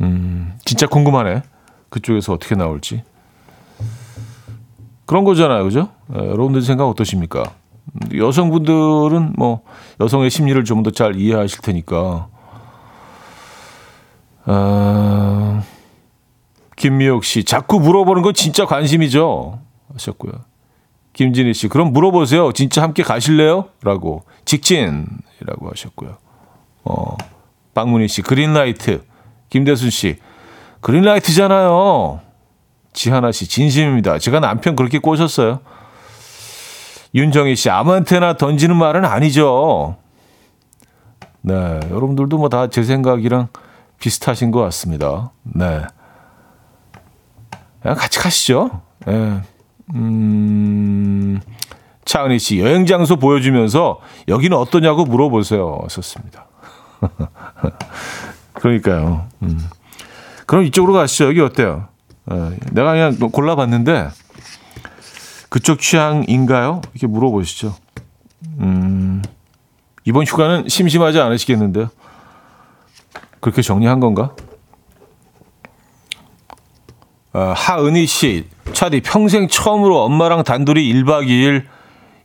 음, 0.00 0.54
진짜 0.64 0.86
궁금하네. 0.86 1.42
그쪽에서 1.88 2.32
어떻게 2.32 2.54
나올지. 2.54 3.02
그런 5.06 5.24
거잖아요. 5.24 5.64
그죠? 5.64 5.88
에, 6.14 6.18
여러분들 6.18 6.62
생각 6.62 6.88
어떠십니까? 6.88 7.44
여성분들은 8.16 9.34
뭐 9.36 9.60
여성의 10.00 10.30
심리를 10.30 10.62
좀 10.64 10.82
더 10.82 10.90
잘 10.90 11.16
이해하실 11.16 11.60
테니까. 11.60 12.28
어, 14.46 15.62
김미옥 16.76 17.24
씨, 17.24 17.44
자꾸 17.44 17.78
물어보는 17.80 18.22
건 18.22 18.34
진짜 18.34 18.66
관심이죠. 18.66 19.60
하셨고요. 19.92 20.32
김진희 21.12 21.54
씨, 21.54 21.68
그럼 21.68 21.92
물어보세요. 21.92 22.52
진짜 22.52 22.82
함께 22.82 23.02
가실래요? 23.02 23.68
라고. 23.82 24.24
직진이라고 24.44 25.70
하셨고요. 25.70 26.16
어, 26.84 27.16
박문희 27.74 28.08
씨, 28.08 28.22
그린라이트. 28.22 29.04
김대순 29.50 29.90
씨, 29.90 30.18
그린라이트잖아요. 30.80 32.20
지하나 32.92 33.30
씨, 33.30 33.46
진심입니다. 33.48 34.18
제가 34.18 34.40
남편 34.40 34.74
그렇게 34.74 34.98
꼬셨어요. 34.98 35.60
윤정희 37.14 37.54
씨, 37.54 37.70
아무한테나 37.70 38.36
던지는 38.36 38.74
말은 38.76 39.04
아니죠. 39.04 39.96
네, 41.42 41.54
여러분들도 41.90 42.36
뭐 42.38 42.48
다 42.48 42.66
제 42.68 42.82
생각이랑 42.82 43.48
비슷하신 44.00 44.50
것 44.50 44.60
같습니다. 44.62 45.30
네. 45.44 45.82
같이 47.92 48.18
가시죠. 48.18 48.80
네. 49.06 49.42
음, 49.94 51.40
차은희 52.06 52.38
씨, 52.38 52.58
여행 52.60 52.86
장소 52.86 53.16
보여주면서 53.16 54.00
여기는 54.28 54.56
어떠냐고 54.56 55.04
물어보세요. 55.04 55.80
썼습니다. 55.88 56.46
그러니까요. 58.54 59.26
음. 59.42 59.58
그럼 60.46 60.64
이쪽으로 60.64 60.94
가시죠. 60.94 61.26
여기 61.26 61.40
어때요? 61.40 61.88
네. 62.26 62.56
내가 62.72 62.92
그냥 62.92 63.16
골라봤는데 63.18 64.08
그쪽 65.50 65.80
취향인가요? 65.80 66.80
이렇게 66.94 67.06
물어보시죠. 67.06 67.74
음, 68.60 69.22
이번 70.04 70.24
휴가는 70.24 70.68
심심하지 70.68 71.20
않으시겠는데요? 71.20 71.88
그렇게 73.40 73.62
정리한 73.62 74.00
건가? 74.00 74.34
어, 77.34 77.52
하은희 77.54 78.06
씨, 78.06 78.46
차디 78.72 79.00
평생 79.00 79.48
처음으로 79.48 80.02
엄마랑 80.04 80.44
단둘이 80.44 80.80
1박 80.94 81.26
2일 81.26 81.64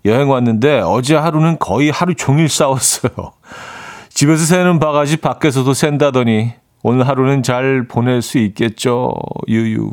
여행 0.06 0.30
왔는데 0.30 0.82
어제 0.82 1.16
하루는 1.16 1.58
거의 1.58 1.90
하루 1.90 2.14
종일 2.14 2.48
싸웠어요. 2.48 3.12
집에서 4.14 4.46
새는 4.46 4.80
바가지 4.80 5.18
밖에서도 5.18 5.74
샌다더니 5.74 6.54
오늘 6.84 7.08
하루는 7.08 7.42
잘 7.42 7.88
보낼 7.88 8.22
수 8.22 8.38
있겠죠. 8.38 9.16
유유. 9.48 9.92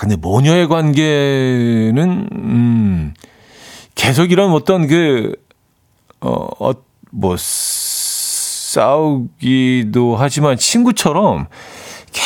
근데 0.00 0.16
모녀의 0.16 0.68
관계는 0.68 2.28
음 2.32 3.14
계속 3.94 4.30
이런 4.30 4.52
어떤 4.52 4.86
그 4.86 5.34
어, 6.20 6.46
어, 6.60 6.72
뭐 7.10 7.34
싸우기도 8.74 10.16
하지만 10.16 10.56
친구처럼 10.56 11.48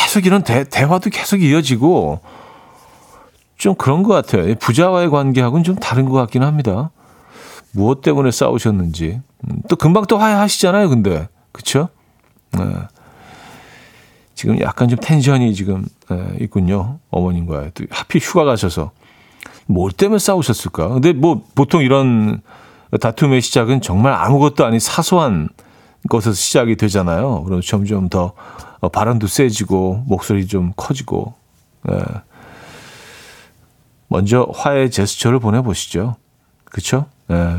계속 0.09 0.25
이런 0.25 0.41
대, 0.41 0.63
대화도 0.63 1.11
계속 1.11 1.43
이어지고 1.43 2.19
좀 3.57 3.75
그런 3.75 4.01
것 4.01 4.11
같아요. 4.13 4.55
부자와의 4.55 5.11
관계하고는 5.11 5.63
좀 5.63 5.75
다른 5.75 6.05
것 6.05 6.13
같긴 6.13 6.41
합니다. 6.41 6.89
무엇 7.73 8.01
때문에 8.01 8.31
싸우셨는지. 8.31 9.21
음, 9.41 9.61
또 9.69 9.75
금방 9.75 10.05
또 10.07 10.17
화해하시잖아요, 10.17 10.89
근데. 10.89 11.29
그쵸? 11.51 11.89
네. 12.53 12.63
지금 14.33 14.59
약간 14.61 14.87
좀 14.89 14.97
텐션이 14.99 15.53
지금 15.53 15.85
네, 16.09 16.37
있군요. 16.39 16.97
어머님과 17.11 17.69
또 17.75 17.83
하필 17.91 18.19
휴가 18.19 18.45
가셔서 18.45 18.89
뭘 19.67 19.91
때문에 19.91 20.17
싸우셨을까? 20.17 20.87
근데 20.87 21.13
뭐 21.13 21.43
보통 21.53 21.83
이런 21.83 22.41
다툼의 22.99 23.41
시작은 23.41 23.81
정말 23.81 24.13
아무것도 24.13 24.65
아닌 24.65 24.79
사소한 24.79 25.49
것에서 26.09 26.33
시작이 26.33 26.77
되잖아요. 26.77 27.43
그럼 27.43 27.61
점점 27.61 28.09
더 28.09 28.33
바람도 28.87 29.27
세지고 29.27 30.03
목소리 30.07 30.47
좀 30.47 30.71
커지고. 30.75 31.33
네. 31.83 31.95
먼저 34.07 34.47
화해 34.55 34.89
제스처를 34.89 35.39
보내보시죠. 35.39 36.15
그렇죠? 36.65 37.05
네. 37.27 37.57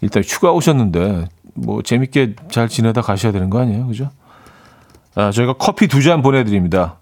일단 0.00 0.22
휴가 0.22 0.52
오셨는데 0.52 1.28
뭐 1.54 1.82
재밌게 1.82 2.34
잘 2.50 2.68
지내다 2.68 3.00
가셔야 3.00 3.32
되는 3.32 3.48
거 3.48 3.60
아니에요, 3.60 3.86
그죠? 3.86 4.10
아, 5.14 5.30
저희가 5.30 5.54
커피 5.54 5.86
두 5.86 6.02
잔 6.02 6.20
보내드립니다. 6.22 6.96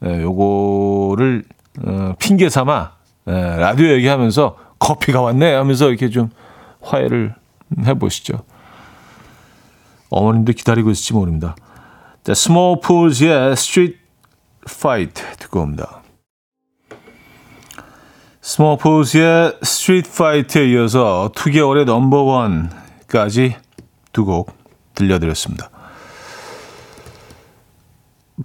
네, 0.00 0.20
요거를 0.22 1.44
어, 1.86 2.14
핑계 2.18 2.48
삼아 2.50 2.92
네, 3.24 3.56
라디오 3.56 3.88
얘기하면서 3.88 4.56
커피가 4.78 5.22
왔네 5.22 5.54
하면서 5.54 5.88
이렇게 5.88 6.10
좀 6.10 6.28
화해를 6.82 7.34
해보시죠. 7.86 8.44
어머님도 10.10 10.52
기다리고 10.52 10.90
있을지 10.90 11.14
모릅니다. 11.14 11.56
자, 12.24 12.32
Small 12.32 12.80
Pools의 12.80 13.52
Street 13.52 13.98
Fight 14.68 15.22
듣고 15.38 15.60
옵니다. 15.60 16.02
Small 18.42 18.78
Pools의 18.78 19.58
Street 19.62 20.08
Fight에 20.10 20.66
이어서 20.70 21.30
2개월의 21.34 21.84
넘버원까지 21.84 23.56
두 24.12 24.24
곡 24.24 24.52
들려드렸습니다. 24.94 25.70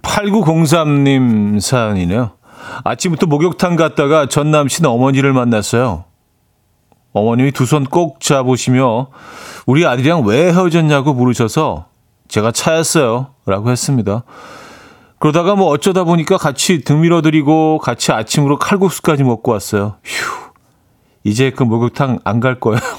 8903님 0.02 1.60
사연이네요. 1.60 2.32
아침부터 2.84 3.26
목욕탕 3.26 3.76
갔다가 3.76 4.26
전 4.26 4.50
남친 4.50 4.84
어머니를 4.84 5.32
만났어요. 5.32 6.04
어머님이 7.12 7.52
두 7.52 7.64
손 7.64 7.84
꼭 7.84 8.20
잡으시며 8.20 9.08
우리 9.66 9.86
아들이랑 9.86 10.24
왜 10.24 10.52
헤어졌냐고 10.52 11.12
물으셔서 11.14 11.86
제가 12.30 12.52
차였어요. 12.52 13.28
라고 13.44 13.70
했습니다. 13.70 14.22
그러다가 15.18 15.54
뭐 15.54 15.66
어쩌다 15.68 16.04
보니까 16.04 16.38
같이 16.38 16.80
등 16.82 17.02
밀어드리고 17.02 17.78
같이 17.78 18.12
아침으로 18.12 18.58
칼국수까지 18.58 19.22
먹고 19.24 19.52
왔어요. 19.52 19.96
휴. 20.04 20.50
이제 21.24 21.50
그 21.50 21.62
목욕탕 21.64 22.20
안 22.24 22.40
갈 22.40 22.58
거예요. 22.58 22.80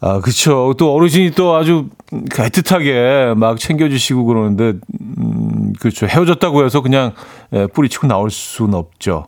아, 0.00 0.20
그쵸. 0.20 0.74
또 0.78 0.94
어르신이 0.94 1.32
또 1.32 1.54
아주 1.54 1.88
애틋하게 2.12 3.34
막 3.34 3.58
챙겨주시고 3.58 4.24
그러는데, 4.24 4.74
음, 5.18 5.72
그렇죠. 5.80 6.06
헤어졌다고 6.06 6.64
해서 6.64 6.80
그냥 6.82 7.12
예, 7.52 7.66
뿌리치고 7.66 8.06
나올 8.06 8.30
수는 8.30 8.74
없죠. 8.74 9.26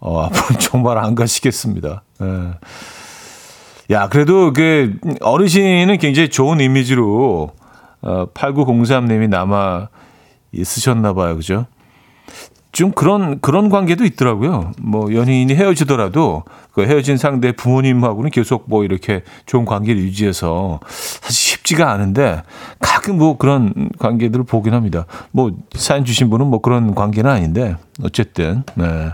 어, 0.00 0.22
앞으로 0.24 0.58
정말 0.60 0.98
안 0.98 1.14
가시겠습니다. 1.14 2.02
예. 2.22 2.26
야, 3.90 4.08
그래도 4.08 4.52
그 4.52 4.94
어르신은 5.20 5.98
굉장히 5.98 6.28
좋은 6.28 6.60
이미지로 6.60 7.50
어, 8.02 8.26
8903님이 8.32 9.28
남아 9.28 9.88
있으셨나 10.52 11.12
봐요. 11.12 11.36
그죠? 11.36 11.66
좀 12.72 12.90
그런 12.90 13.40
그런 13.40 13.68
관계도 13.68 14.04
있더라고요. 14.04 14.72
뭐 14.82 15.14
연인이 15.14 15.54
헤어지더라도 15.54 16.42
그 16.72 16.82
헤어진 16.82 17.16
상대 17.16 17.52
부모님하고는 17.52 18.30
계속 18.30 18.64
뭐 18.66 18.84
이렇게 18.84 19.22
좋은 19.46 19.64
관계를 19.64 20.02
유지해서 20.02 20.80
사실 20.88 21.52
쉽지가 21.52 21.90
않은데 21.92 22.42
가끔 22.80 23.18
뭐 23.18 23.38
그런 23.38 23.90
관계들을 23.98 24.44
보긴 24.44 24.74
합니다. 24.74 25.06
뭐 25.30 25.52
사연 25.76 26.04
주신 26.04 26.30
분은 26.30 26.48
뭐 26.48 26.60
그런 26.60 26.96
관계는 26.96 27.30
아닌데 27.30 27.76
어쨌든 28.02 28.64
네. 28.74 29.10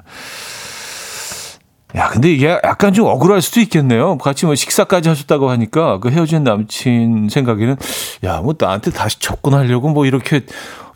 야, 1.97 2.09
근데 2.09 2.33
이게 2.33 2.59
약간 2.65 2.93
좀 2.93 3.07
억울할 3.07 3.43
수도 3.43 3.61
있겠네요. 3.61 4.19
같이 4.19 4.47
뭐 4.47 4.55
식사까지 4.55 5.09
하셨다고 5.09 5.51
하니까 5.51 5.99
그 5.99 6.11
헤어진 6.11 6.45
남친 6.45 7.29
생각에는 7.31 7.77
야, 8.25 8.41
뭐 8.41 8.55
나한테 8.59 8.91
다시 8.91 9.19
접근하려고 9.19 9.89
뭐 9.89 10.07
이렇게 10.07 10.43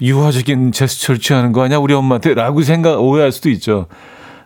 유화적인 0.01 0.73
제스처를 0.73 1.21
취하는 1.21 1.53
거 1.53 1.63
아니야, 1.63 1.79
우리 1.79 1.95
엄마한테? 1.95 2.35
라고 2.35 2.63
생각, 2.63 3.01
오해할 3.01 3.33
수도 3.33 3.51
있죠. 3.51 3.87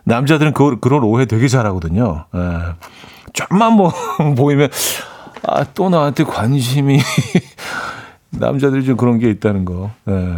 남자들은 0.03 0.53
그, 0.53 0.79
그런 0.79 1.03
오해 1.03 1.25
되게 1.25 1.47
잘하거든요. 1.47 2.25
예. 2.35 2.39
좀만 3.33 3.73
뭐 3.73 3.91
보이면, 4.35 4.69
아, 5.43 5.63
또 5.73 5.89
나한테 5.89 6.23
관심이. 6.23 6.99
남자들이 8.31 8.85
좀 8.85 8.97
그런 8.97 9.19
게 9.19 9.29
있다는 9.29 9.65
거. 9.65 9.91
예. 10.07 10.37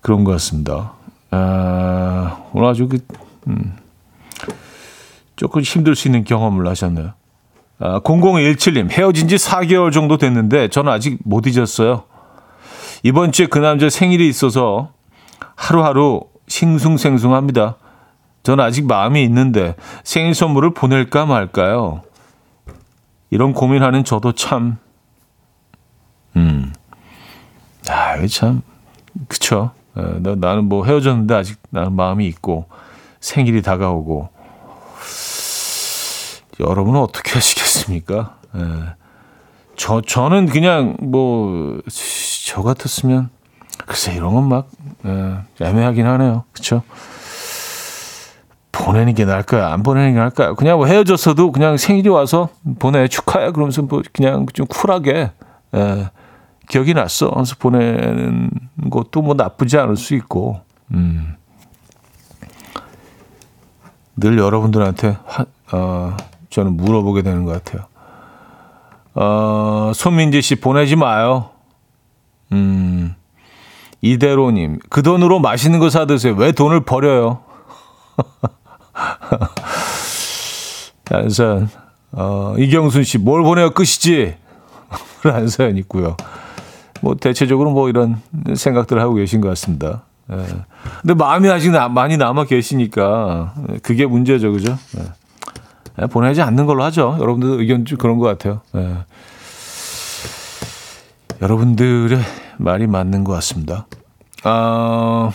그런 0.00 0.24
것 0.24 0.32
같습니다. 0.32 0.92
아, 1.30 2.38
오늘 2.52 2.68
아주 2.68 2.88
그, 2.88 2.98
음. 3.48 3.76
조금 5.36 5.60
힘들 5.60 5.94
수 5.94 6.08
있는 6.08 6.24
경험을 6.24 6.66
하셨네요. 6.66 7.12
아, 7.78 8.00
0017님, 8.00 8.90
헤어진 8.90 9.28
지 9.28 9.36
4개월 9.36 9.92
정도 9.92 10.16
됐는데 10.16 10.68
저는 10.68 10.90
아직 10.90 11.18
못 11.24 11.46
잊었어요. 11.46 12.04
이번 13.02 13.32
주에 13.32 13.46
그 13.46 13.58
남자 13.58 13.90
생일이 13.90 14.28
있어서 14.28 14.92
하루하루 15.54 16.22
싱숭생숭합니다. 16.48 17.76
저는 18.42 18.64
아직 18.64 18.86
마음이 18.86 19.22
있는데 19.24 19.74
생일 20.04 20.34
선물을 20.34 20.72
보낼까 20.72 21.26
말까요? 21.26 22.02
이런 23.30 23.52
고민하는 23.52 24.04
저도 24.04 24.32
참, 24.32 24.78
음, 26.36 26.72
아, 27.88 28.24
참, 28.28 28.62
그쵸. 29.28 29.72
에, 29.96 30.02
나, 30.20 30.34
나는 30.36 30.64
뭐 30.64 30.84
헤어졌는데 30.84 31.34
아직 31.34 31.58
나는 31.70 31.92
마음이 31.92 32.26
있고 32.28 32.66
생일이 33.20 33.62
다가오고 33.62 34.35
여러분은 36.60 37.00
어떻게 37.00 37.32
하시겠습니까? 37.32 38.36
에, 38.54 38.58
저, 39.76 40.00
저는 40.00 40.46
그냥 40.46 40.96
뭐, 41.00 41.80
저 42.46 42.62
같았으면 42.62 43.30
글쎄 43.86 44.14
이런 44.14 44.34
건막 44.34 44.68
애매하긴 45.60 46.06
하네요. 46.06 46.44
그쵸 46.52 46.82
보내는 48.72 49.14
게 49.14 49.24
나을까요? 49.24 49.66
안 49.66 49.82
보내는 49.82 50.12
게 50.14 50.18
나을까요? 50.18 50.54
그냥 50.54 50.78
뭐 50.78 50.86
헤어졌어도 50.86 51.52
그냥 51.52 51.76
생일이 51.76 52.08
와서 52.08 52.48
보내 52.78 53.08
축하해 53.08 53.50
그러면서 53.52 53.82
뭐 53.82 54.02
그냥 54.12 54.46
좀 54.52 54.66
쿨하게 54.66 55.30
에, 55.74 56.10
기억이 56.68 56.94
났어. 56.94 57.28
하면서 57.28 57.54
보내는 57.58 58.50
것도 58.90 59.22
뭐 59.22 59.34
나쁘지 59.34 59.78
않을 59.78 59.96
수 59.96 60.14
있고, 60.14 60.60
음. 60.92 61.36
늘 64.16 64.38
여러분들한테 64.38 65.16
하, 65.26 65.44
어, 65.72 66.16
저는 66.50 66.76
물어보게 66.76 67.22
되는 67.22 67.44
것 67.44 67.62
같아요. 67.62 67.86
어, 69.14 69.92
손민지 69.94 70.42
씨 70.42 70.56
보내지 70.56 70.96
마요. 70.96 71.50
음, 72.52 73.14
이대로님, 74.02 74.78
그 74.90 75.02
돈으로 75.02 75.40
맛있는 75.40 75.78
거 75.80 75.88
사 75.88 76.04
드세요. 76.06 76.34
왜 76.36 76.52
돈을 76.52 76.80
버려요? 76.84 77.40
안산, 81.10 81.68
어, 82.12 82.54
이경순 82.58 83.04
씨, 83.04 83.18
뭘 83.18 83.42
보내요? 83.42 83.70
끝이지? 83.70 84.34
라는 85.24 85.48
사연 85.48 85.76
있고요. 85.78 86.16
뭐 87.00 87.14
대체적으로 87.14 87.70
뭐 87.70 87.88
이런 87.88 88.20
생각들을 88.54 89.00
하고 89.00 89.14
계신 89.14 89.40
것 89.40 89.48
같습니다. 89.50 90.02
예. 90.32 90.36
근데 91.02 91.14
마음이 91.14 91.48
아직 91.48 91.70
나, 91.70 91.88
많이 91.88 92.16
남아 92.16 92.44
계시니까 92.44 93.54
그게 93.82 94.06
문제죠, 94.06 94.52
그죠? 94.52 94.76
예. 94.98 95.02
예, 96.00 96.06
보내지 96.06 96.42
않는 96.42 96.66
걸로 96.66 96.82
하죠. 96.84 97.16
여러분들 97.20 97.60
의견 97.60 97.84
좀 97.84 97.98
그런 97.98 98.18
것 98.18 98.26
같아요. 98.26 98.60
예. 98.76 98.96
여러분들의 101.42 102.18
말이 102.58 102.86
맞는 102.86 103.24
것 103.24 103.32
같습니다. 103.34 103.86
아, 104.44 105.30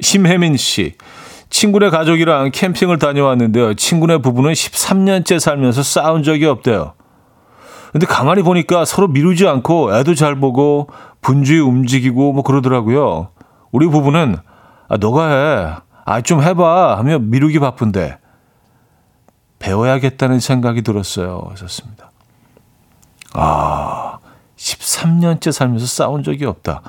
심혜민 0.00 0.56
씨. 0.56 0.94
친구네 1.50 1.90
가족이랑 1.90 2.50
캠핑을 2.52 2.98
다녀왔는데요. 2.98 3.74
친구네 3.74 4.18
부부는 4.18 4.52
13년째 4.52 5.40
살면서 5.40 5.82
싸운 5.82 6.22
적이 6.22 6.46
없대요. 6.46 6.94
근데 7.92 8.06
가만히 8.06 8.42
보니까 8.42 8.84
서로 8.84 9.08
미루지 9.08 9.48
않고 9.48 9.96
애도 9.96 10.14
잘 10.14 10.36
보고 10.36 10.88
분주히 11.20 11.58
움직이고 11.58 12.32
뭐 12.32 12.44
그러더라고요. 12.44 13.30
우리 13.72 13.86
부부는 13.88 14.36
아, 14.88 14.96
너가 14.96 15.28
해. 15.28 15.74
아, 16.04 16.20
좀 16.20 16.42
해봐. 16.42 16.98
하며 16.98 17.18
미루기 17.18 17.58
바쁜데. 17.58 18.19
배워야겠다는 19.60 20.40
생각이 20.40 20.82
들었어요. 20.82 21.46
하셨습니다. 21.50 22.10
아, 23.34 24.18
13년째 24.56 25.52
살면서 25.52 25.86
싸운 25.86 26.24
적이 26.24 26.46
없다. 26.46 26.82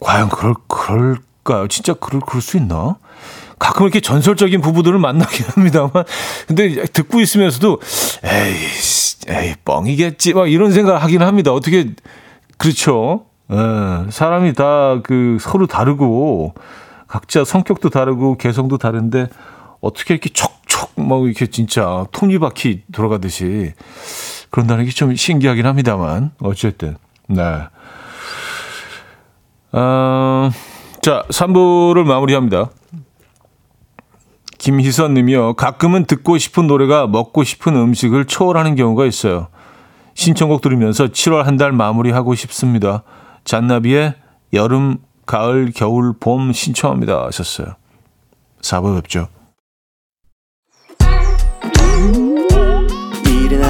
과연 0.00 0.30
그럴, 0.30 0.54
그럴까요? 0.66 1.68
진짜 1.68 1.92
그럴, 1.94 2.20
그럴 2.20 2.40
수 2.40 2.56
있나? 2.56 2.96
가끔 3.58 3.84
이렇게 3.84 4.00
전설적인 4.00 4.60
부부들을 4.60 4.98
만나긴 4.98 5.46
합니다만, 5.50 6.04
근데 6.48 6.84
듣고 6.86 7.20
있으면서도, 7.20 7.80
에이, 8.24 8.56
에이, 9.28 9.54
뻥이겠지. 9.64 10.34
막 10.34 10.50
이런 10.50 10.72
생각을 10.72 11.02
하긴 11.02 11.22
합니다. 11.22 11.52
어떻게, 11.52 11.90
그렇죠. 12.56 13.26
에, 13.50 13.54
예, 13.56 14.10
사람이 14.10 14.54
다 14.54 15.00
그 15.04 15.38
서로 15.40 15.66
다르고, 15.66 16.54
각자 17.06 17.44
성격도 17.44 17.90
다르고, 17.90 18.36
개성도 18.36 18.78
다른데, 18.78 19.28
어떻게 19.82 20.14
이렇게 20.14 20.30
척척, 20.30 20.92
막 20.96 21.24
이렇게 21.24 21.46
진짜 21.48 22.06
톱니바퀴 22.12 22.84
돌아가듯이, 22.92 23.74
그런다는 24.50 24.86
게 24.86 24.90
좀 24.92 25.14
신기하긴 25.14 25.66
합니다만, 25.66 26.30
어쨌든, 26.40 26.96
네. 27.28 27.42
어, 29.72 30.50
자, 31.02 31.24
3부를 31.28 32.04
마무리합니다. 32.04 32.70
김희선 34.58 35.14
님이요. 35.14 35.54
가끔은 35.54 36.04
듣고 36.04 36.38
싶은 36.38 36.66
노래가 36.68 37.06
먹고 37.08 37.42
싶은 37.42 37.74
음식을 37.74 38.26
초월하는 38.26 38.76
경우가 38.76 39.06
있어요. 39.06 39.48
신청곡 40.14 40.60
들으면서 40.60 41.08
7월 41.08 41.42
한 41.42 41.56
달 41.56 41.72
마무리하고 41.72 42.34
싶습니다. 42.36 43.02
잔나비의 43.44 44.14
여름, 44.52 44.98
가을, 45.26 45.72
겨울, 45.74 46.12
봄 46.20 46.52
신청합니다. 46.52 47.24
하셨어요. 47.26 47.74
4부 48.60 48.94
뵙죠. 49.02 49.26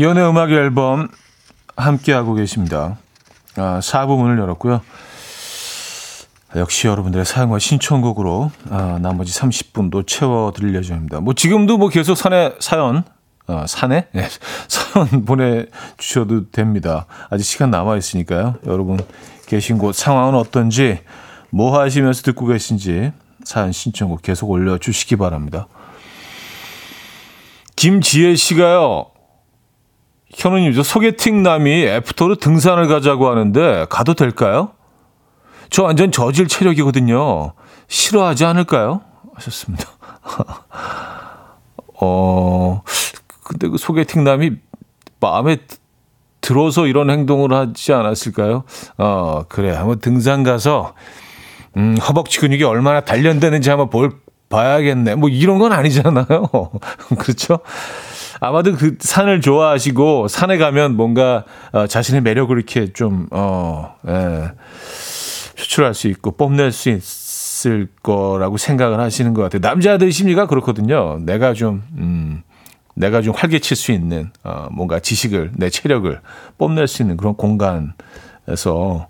이현우의 0.00 0.30
음악 0.30 0.50
앨범 0.50 1.08
함께하고 1.76 2.32
계십니다 2.32 2.96
아, 3.56 3.80
4부 3.82 4.16
문을 4.16 4.38
열었고요 4.38 4.80
역시 6.56 6.86
여러분들의 6.86 7.26
사연과 7.26 7.58
신청곡으로 7.58 8.50
어, 8.70 8.98
나머지 9.02 9.38
30분도 9.38 10.06
채워드릴 10.06 10.74
예정입니다. 10.74 11.20
뭐 11.20 11.32
지금도 11.34 11.78
뭐 11.78 11.90
계속 11.90 12.16
산에 12.16 12.54
사연 12.58 13.04
어, 13.46 13.66
산에 13.68 14.08
네, 14.12 14.26
사연 14.66 15.24
보내주셔도 15.24 16.50
됩니다. 16.50 17.06
아직 17.28 17.44
시간 17.44 17.70
남아 17.70 17.96
있으니까요. 17.98 18.56
여러분 18.66 18.98
계신 19.46 19.78
곳 19.78 19.94
상황은 19.94 20.34
어떤지 20.34 20.98
뭐 21.50 21.78
하시면서 21.78 22.22
듣고 22.22 22.46
계신지 22.46 23.12
사연 23.44 23.70
신청곡 23.70 24.22
계속 24.22 24.50
올려주시기 24.50 25.16
바랍니다. 25.16 25.68
김지혜 27.76 28.34
씨가요. 28.34 29.09
현우님, 30.34 30.72
저 30.72 30.82
소개팅 30.82 31.42
남이 31.42 31.84
애프터로 31.84 32.36
등산을 32.36 32.88
가자고 32.88 33.28
하는데 33.28 33.86
가도 33.90 34.14
될까요? 34.14 34.72
저 35.70 35.82
완전 35.84 36.10
저질 36.12 36.48
체력이거든요. 36.48 37.52
싫어하지 37.88 38.44
않을까요? 38.44 39.02
하셨습니다. 39.34 39.86
어, 42.00 42.82
근데 43.44 43.68
그 43.68 43.76
소개팅 43.76 44.24
남이 44.24 44.52
마음에 45.20 45.58
들어서 46.40 46.86
이런 46.86 47.10
행동을 47.10 47.52
하지 47.52 47.92
않았을까요? 47.92 48.64
어, 48.98 49.42
그래. 49.48 49.72
한번 49.72 50.00
등산 50.00 50.42
가서, 50.42 50.94
음, 51.76 51.96
허벅지 51.98 52.40
근육이 52.40 52.64
얼마나 52.64 53.00
단련되는지 53.00 53.68
한번 53.68 53.90
볼, 53.90 54.12
봐야겠네. 54.48 55.14
뭐 55.14 55.28
이런 55.28 55.58
건 55.58 55.72
아니잖아요. 55.72 56.26
그렇죠? 57.18 57.60
아마도 58.40 58.74
그 58.74 58.96
산을 58.98 59.40
좋아하시고 59.42 60.28
산에 60.28 60.56
가면 60.56 60.96
뭔가 60.96 61.44
어, 61.72 61.86
자신의 61.86 62.22
매력을 62.22 62.56
이렇게 62.56 62.92
좀, 62.92 63.26
어, 63.30 63.94
예. 64.08 64.50
표출할 65.58 65.92
수 65.94 66.08
있고 66.08 66.32
뽐낼 66.32 66.72
수 66.72 66.88
있을 66.88 67.88
거라고 68.02 68.56
생각을 68.56 68.98
하시는 68.98 69.34
것 69.34 69.42
같아요. 69.42 69.60
남자들 69.60 70.10
심리가 70.10 70.46
그렇거든요. 70.46 71.18
내가 71.20 71.52
좀, 71.52 71.82
음, 71.98 72.42
내가 72.94 73.20
좀 73.20 73.34
활개칠 73.36 73.76
수 73.76 73.92
있는, 73.92 74.30
어, 74.42 74.68
뭔가 74.72 74.98
지식을, 75.00 75.52
내 75.56 75.68
체력을 75.68 76.18
뽐낼 76.56 76.88
수 76.88 77.02
있는 77.02 77.18
그런 77.18 77.34
공간에서 77.34 79.06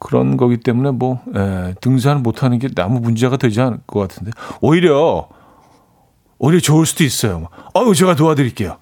그런 0.00 0.36
거기 0.36 0.56
때문에 0.56 0.90
뭐, 0.90 1.20
에, 1.36 1.74
등산을 1.80 2.22
못하는 2.22 2.58
게 2.58 2.68
아무 2.78 3.00
문제가 3.00 3.36
되지 3.36 3.60
않을 3.60 3.78
것 3.86 4.00
같은데. 4.00 4.32
오히려, 4.60 5.28
오히려 6.40 6.58
좋을 6.58 6.86
수도 6.86 7.04
있어요. 7.04 7.48
어유 7.76 7.94
제가 7.94 8.16
도와드릴게요. 8.16 8.78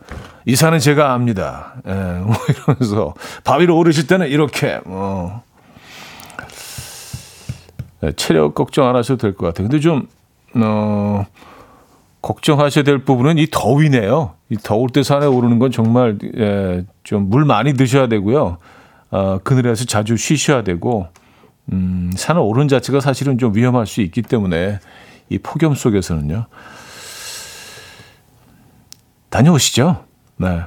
이 0.46 0.54
산은 0.56 0.78
제가 0.78 1.12
압니다. 1.12 1.74
에, 1.86 1.92
뭐 2.20 2.34
이러면서 2.48 3.14
바 3.44 3.56
위로 3.56 3.76
오르실 3.76 4.06
때는 4.06 4.28
이렇게, 4.28 4.78
뭐, 4.86 5.42
네, 8.00 8.12
체력 8.12 8.54
걱정 8.54 8.88
안 8.88 8.94
하셔도 8.96 9.18
될 9.18 9.34
것 9.34 9.46
같아요. 9.46 9.68
근데 9.68 9.80
좀, 9.80 10.06
어, 10.54 11.26
걱정하셔야 12.22 12.84
될 12.84 12.98
부분은 13.04 13.38
이 13.38 13.48
더위네요. 13.50 14.34
이 14.50 14.56
더울 14.62 14.88
때 14.90 15.02
산에 15.02 15.26
오르는 15.26 15.58
건 15.58 15.70
정말, 15.72 16.16
예, 16.36 16.84
좀 17.04 17.28
물 17.28 17.44
많이 17.44 17.74
드셔야 17.74 18.06
되고요. 18.06 18.58
어, 19.10 19.38
그늘에서 19.42 19.84
자주 19.84 20.16
쉬셔야 20.16 20.62
되고 20.62 21.08
음, 21.72 22.10
산을 22.14 22.40
오른 22.40 22.68
자체가 22.68 23.00
사실은 23.00 23.36
좀 23.38 23.54
위험할 23.54 23.86
수 23.86 24.00
있기 24.00 24.22
때문에 24.22 24.78
이 25.28 25.38
폭염 25.38 25.74
속에서는요. 25.74 26.46
다녀오시죠. 29.30 30.04
네. 30.36 30.62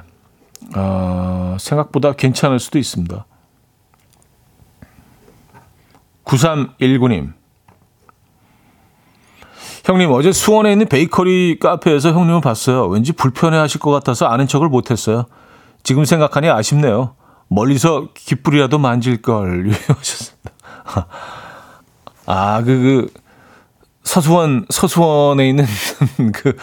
어, 0.76 1.56
생각보다 1.58 2.12
괜찮을 2.12 2.58
수도 2.58 2.78
있습니다. 2.78 3.26
9319님. 6.24 7.32
형님, 9.84 10.12
어제 10.12 10.30
수원에 10.30 10.72
있는 10.72 10.86
베이커리 10.86 11.58
카페에서 11.60 12.12
형님을 12.12 12.40
봤어요. 12.40 12.86
왠지 12.86 13.12
불편해 13.12 13.58
하실 13.58 13.80
것 13.80 13.90
같아서 13.90 14.26
아는 14.26 14.46
척을 14.46 14.68
못했어요. 14.68 15.26
지금 15.82 16.04
생각하니 16.04 16.48
아쉽네요. 16.48 17.16
멀리서 17.48 18.08
깃불이라도 18.14 18.78
만질 18.78 19.20
걸. 19.20 19.66
유명하셨습니다. 19.66 20.50
아, 22.26 22.62
그, 22.62 22.66
그, 22.66 23.20
서수원, 24.04 24.66
서수원에 24.70 25.48
있는 25.48 25.66
그, 26.32 26.56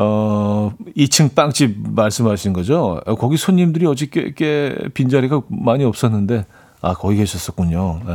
어, 0.00 0.72
2층 0.96 1.34
빵집 1.34 1.76
말씀하시는 1.90 2.54
거죠? 2.54 3.00
거기 3.18 3.36
손님들이 3.36 3.84
어저께 3.86 4.32
꽤 4.36 4.76
빈자리가 4.94 5.42
많이 5.48 5.82
없었는데, 5.84 6.46
아, 6.82 6.94
거기 6.94 7.16
계셨었군요. 7.16 8.00
예. 8.06 8.12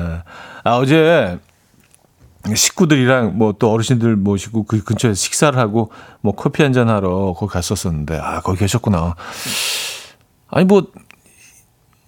아, 0.64 0.78
어제 0.78 1.38
식구들이랑 2.56 3.38
뭐 3.38 3.54
또 3.60 3.72
어르신들 3.72 4.16
모시고 4.16 4.64
그 4.64 4.82
근처에 4.84 5.14
식사를 5.14 5.58
하고 5.60 5.92
뭐 6.22 6.34
커피 6.36 6.64
한 6.64 6.72
잔 6.74 6.88
하러 6.88 7.34
거기 7.38 7.52
갔었었는데, 7.52 8.18
아, 8.18 8.40
거기 8.40 8.60
계셨구나. 8.60 9.16
아니, 10.48 10.66
뭐, 10.66 10.88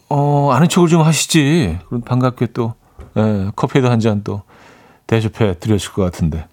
어, 0.07 0.51
아는 0.53 0.69
척을 0.69 0.87
좀 0.87 1.01
하시지. 1.01 1.79
그럼 1.87 2.01
반갑게 2.01 2.47
또, 2.53 2.75
예, 3.17 3.51
커피도 3.57 3.89
한 3.89 3.99
잔 3.99 4.23
또 4.23 4.43
대접해 5.07 5.59
드렸을 5.59 5.91
것 5.91 6.01
같은데. 6.03 6.47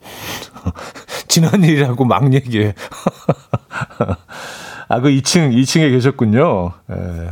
지난 1.33 1.65
일이라고 1.65 2.05
막 2.05 2.35
얘기해. 2.35 2.75
아, 4.89 5.01
그 5.01 5.09
2층, 5.09 5.55
2층에 5.55 5.91
계셨군요. 5.91 6.73
예. 6.91 7.31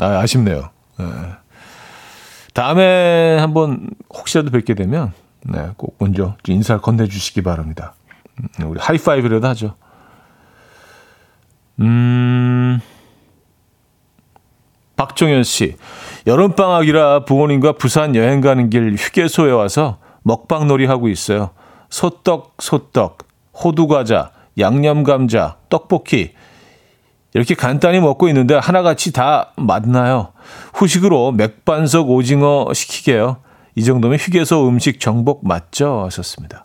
아, 0.00 0.18
아쉽네요. 0.18 0.68
예. 1.00 1.04
다음에 2.52 3.38
한번 3.38 3.88
혹시라도 4.10 4.50
뵙게 4.50 4.74
되면, 4.74 5.14
네, 5.44 5.70
꼭 5.78 5.96
먼저 5.98 6.36
인사를 6.46 6.82
건네주시기 6.82 7.40
바랍니다. 7.40 7.94
음, 8.38 8.68
우리 8.68 8.80
하이파이브라도 8.80 9.48
하죠. 9.48 9.76
음, 11.80 12.80
박종현 14.96 15.42
씨. 15.42 15.76
여름방학이라 16.26 17.24
부모님과 17.24 17.72
부산 17.72 18.14
여행 18.14 18.42
가는 18.42 18.68
길 18.68 18.94
휴게소에 18.94 19.52
와서 19.52 20.00
먹방놀이 20.22 20.84
하고 20.84 21.08
있어요. 21.08 21.52
소떡, 21.88 22.56
소떡, 22.58 23.27
호두과자, 23.64 24.30
양념감자, 24.58 25.56
떡볶이. 25.68 26.32
이렇게 27.34 27.54
간단히 27.54 28.00
먹고 28.00 28.28
있는데 28.28 28.54
하나같이 28.54 29.12
다 29.12 29.52
맞나요? 29.56 30.32
후식으로 30.74 31.32
맥반석 31.32 32.10
오징어 32.10 32.72
시키게요. 32.72 33.38
이 33.74 33.84
정도면 33.84 34.18
휴게소 34.18 34.66
음식 34.68 34.98
정복 34.98 35.46
맞죠? 35.46 36.04
하셨습니다. 36.06 36.64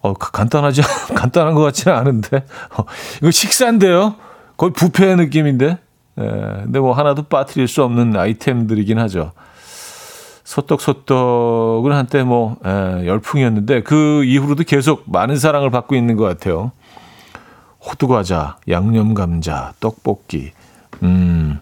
어, 0.00 0.14
간단하지, 0.14 0.82
간단한 1.14 1.54
것 1.54 1.62
같지는 1.62 1.96
않은데. 1.96 2.44
어, 2.76 2.84
이거 3.18 3.30
식사인데요? 3.30 4.16
거의 4.56 4.72
부페 4.72 5.14
느낌인데? 5.16 5.78
예, 6.18 6.22
근데 6.22 6.78
뭐 6.78 6.92
하나도 6.92 7.24
빠뜨릴 7.24 7.68
수 7.68 7.82
없는 7.82 8.16
아이템들이긴 8.16 8.98
하죠. 8.98 9.32
소떡소떡은 10.44 11.92
한때 11.92 12.22
뭐 12.22 12.56
에, 12.64 13.02
예, 13.02 13.06
열풍이었는데 13.06 13.82
그 13.82 14.24
이후로도 14.24 14.64
계속 14.64 15.04
많은 15.06 15.36
사랑을 15.36 15.70
받고 15.70 15.94
있는 15.94 16.16
것 16.16 16.24
같아요. 16.24 16.72
호두과자, 17.80 18.58
양념감자, 18.68 19.74
떡볶이. 19.80 20.52
음, 21.02 21.58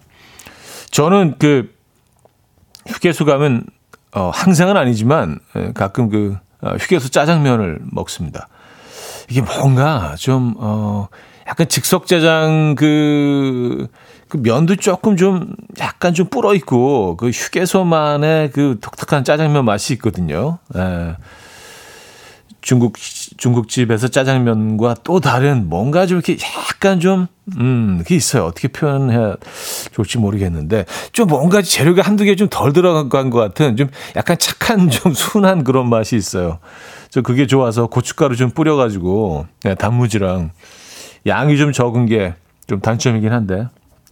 저는 0.91 1.35
그 1.39 1.73
휴게소 2.87 3.25
가면 3.25 3.65
어, 4.13 4.29
항상은 4.33 4.77
아니지만 4.77 5.39
에, 5.55 5.71
가끔 5.73 6.09
그 6.09 6.37
어, 6.61 6.75
휴게소 6.79 7.09
짜장면을 7.09 7.79
먹습니다. 7.91 8.47
이게 9.29 9.41
뭔가 9.41 10.15
좀 10.17 10.55
어, 10.57 11.07
약간 11.47 11.67
즉석짜장 11.67 12.75
그, 12.77 13.87
그 14.31 14.37
면도 14.37 14.77
조금 14.77 15.17
좀 15.17 15.53
약간 15.79 16.13
좀 16.13 16.27
불어 16.27 16.55
있고 16.55 17.17
그 17.17 17.31
휴게소만의 17.31 18.51
그 18.51 18.77
독특한 18.79 19.25
짜장면 19.25 19.65
맛이 19.65 19.91
있거든요. 19.95 20.57
예. 20.73 21.17
중국 22.61 22.93
중국집에서 22.95 24.07
짜장면과 24.07 24.95
또 25.03 25.19
다른 25.19 25.67
뭔가 25.67 26.05
좀 26.05 26.19
이렇게 26.19 26.37
약간 26.69 27.01
좀 27.01 27.27
음, 27.57 27.97
그게 27.97 28.15
있어요. 28.15 28.45
어떻게 28.45 28.69
표현해야 28.69 29.35
좋을지 29.91 30.17
모르겠는데 30.17 30.85
좀 31.11 31.27
뭔가 31.27 31.61
재료가 31.61 32.01
한두 32.01 32.23
개 32.23 32.35
좀 32.35 32.47
덜 32.49 32.71
들어간 32.71 33.29
것 33.31 33.37
같은 33.37 33.75
좀 33.75 33.89
약간 34.15 34.37
착한 34.39 34.89
좀 34.89 35.11
순한 35.13 35.65
그런 35.65 35.89
맛이 35.89 36.15
있어요. 36.15 36.59
저 37.09 37.21
그게 37.21 37.47
좋아서 37.47 37.87
고춧가루 37.87 38.37
좀 38.37 38.51
뿌려 38.51 38.77
가지고 38.77 39.45
네, 39.63 39.75
단무지랑 39.75 40.51
양이 41.25 41.57
좀 41.57 41.73
적은 41.73 42.05
게 42.05 42.33
좀 42.67 42.79
단점이긴 42.79 43.33
한데 43.33 43.67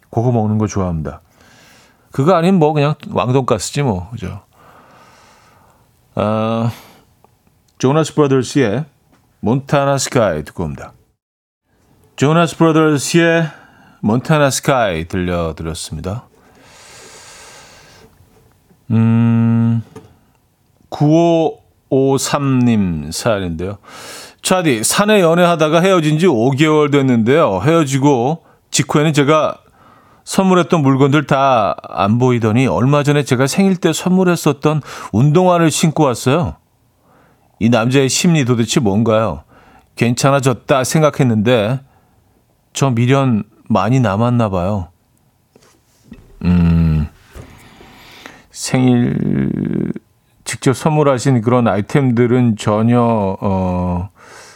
그거 0.10 0.32
먹는 0.32 0.58
거 0.58 0.68
좋아합니다. 0.68 1.22
그거 2.12 2.36
아니면 2.36 2.60
뭐 2.60 2.74
그냥 2.74 2.96
왕돈가스지 3.10 3.84
뭐 3.84 4.10
그죠. 4.12 4.42
아, 6.16 6.72
조나스 7.78 8.16
브라더스의 8.16 8.86
몬타나 9.42 9.98
스카이 9.98 10.44
듣고 10.44 10.64
옵니다. 10.64 10.94
조나스 12.16 12.58
브라더스의 12.58 13.50
몬타나 14.02 14.50
스카이 14.50 15.08
들려드렸습니다. 15.08 16.26
음, 18.92 19.84
9553님 20.90 23.12
사연인데요. 23.12 23.78
차디, 24.42 24.84
산에 24.84 25.22
연애하다가 25.22 25.82
헤어진 25.82 26.18
지 26.18 26.26
5개월 26.26 26.92
됐는데요. 26.92 27.62
헤어지고 27.64 28.44
직후에는 28.72 29.14
제가 29.14 29.60
선물했던 30.30 30.82
물건들 30.84 31.26
다 31.26 31.76
안 31.90 32.20
보이더니 32.20 32.68
얼마 32.68 33.02
전에 33.02 33.24
제가 33.24 33.48
생일 33.48 33.76
때 33.76 33.92
선물했었던 33.92 34.82
운동화를 35.12 35.72
신고 35.72 36.04
왔어요. 36.04 36.56
이 37.60 37.70
남자의 37.70 38.10
심리 38.10 38.46
도대체 38.46 38.80
뭔가요? 38.80 39.44
괜찮아졌다 39.96 40.84
생각했는데 40.84 41.82
저 42.74 42.92
미련 42.92 43.44
많이 43.68 44.00
남았나 44.00 44.50
봐요. 44.50 44.90
음, 46.46 47.08
생일 48.52 49.92
직접 50.46 50.74
선물하신 50.74 51.42
그런 51.42 51.68
아이템들은 51.68 52.56
전혀 52.58 53.02
어 53.42 54.10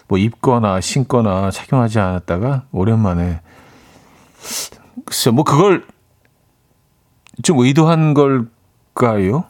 뭐 0.10 0.20
입거나 0.20 0.82
신거나 0.82 1.50
착용하지 1.50 1.98
않았다가 1.98 2.66
오랜만에 2.72 3.40
글쎄 5.06 5.32
뭐 5.32 5.44
그걸 5.44 5.86
좀 7.42 7.60
의도한 7.60 8.14
걸까요? 8.14 9.46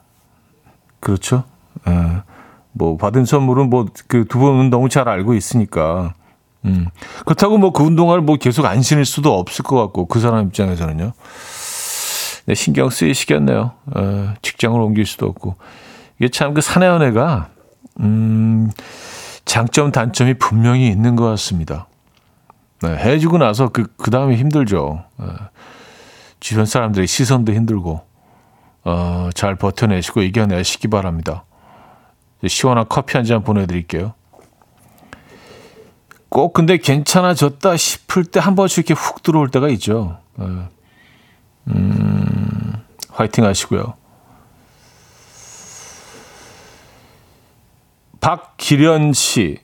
그렇죠. 0.99 1.43
예. 1.87 2.21
뭐 2.71 2.97
받은 2.97 3.25
선물은 3.25 3.69
뭐 3.69 3.85
그 4.07 4.25
두 4.25 4.39
분은 4.39 4.69
너무 4.69 4.89
잘 4.89 5.07
알고 5.09 5.33
있으니까. 5.33 6.13
음. 6.65 6.87
그렇다고 7.25 7.57
뭐 7.57 7.71
그 7.71 7.83
운동화를 7.83 8.23
뭐 8.23 8.37
계속 8.37 8.65
안 8.65 8.81
신을 8.81 9.05
수도 9.05 9.37
없을 9.37 9.63
것 9.63 9.75
같고 9.81 10.05
그 10.07 10.19
사람 10.19 10.47
입장에서는요. 10.47 11.11
네, 12.45 12.55
신경 12.55 12.89
쓰이시겠네요. 12.89 13.71
에, 13.97 14.27
직장을 14.41 14.79
옮길 14.79 15.05
수도 15.05 15.27
없고. 15.27 15.55
이게 16.19 16.29
참 16.29 16.53
그 16.53 16.61
사내 16.61 16.85
연애가 16.85 17.49
음 17.99 18.69
장점, 19.45 19.91
단점이 19.91 20.35
분명히 20.35 20.87
있는 20.87 21.15
것 21.15 21.25
같습니다. 21.31 21.87
네, 22.83 22.97
헤어지고 22.97 23.37
나서 23.37 23.69
그, 23.69 23.87
그 23.97 24.11
다음에 24.11 24.35
힘들죠. 24.35 25.05
네, 25.17 25.25
주변 26.41 26.65
사람들의 26.65 27.07
시선도 27.07 27.53
힘들고, 27.53 28.01
어, 28.83 29.29
잘 29.33 29.55
버텨내시고 29.55 30.21
이겨내시기 30.21 30.89
바랍니다. 30.89 31.45
시원한 32.45 32.85
커피 32.89 33.15
한 33.15 33.25
잔 33.25 33.41
보내드릴게요. 33.43 34.13
꼭 36.27 36.51
근데 36.51 36.77
괜찮아졌다 36.77 37.77
싶을 37.77 38.25
때 38.25 38.39
한 38.41 38.55
번씩 38.55 38.79
이렇게 38.89 38.93
훅 38.99 39.23
들어올 39.23 39.49
때가 39.49 39.69
있죠. 39.69 40.19
네. 40.35 40.45
음, 41.67 42.73
화이팅 43.11 43.45
하시고요. 43.45 43.93
박기련 48.19 49.13
씨. 49.13 49.59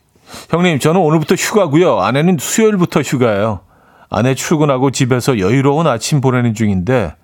형님, 0.49 0.80
저는 0.80 0.99
오늘부터 1.01 1.36
휴가고요. 1.36 1.99
아내는 1.99 2.38
수요일부터 2.39 3.01
휴가예요. 3.01 3.61
아내 4.09 4.34
출근하고 4.34 4.91
집에서 4.91 5.39
여유로운 5.39 5.88
아침 5.88 6.21
보내는 6.21 6.53
중인데 6.53 7.15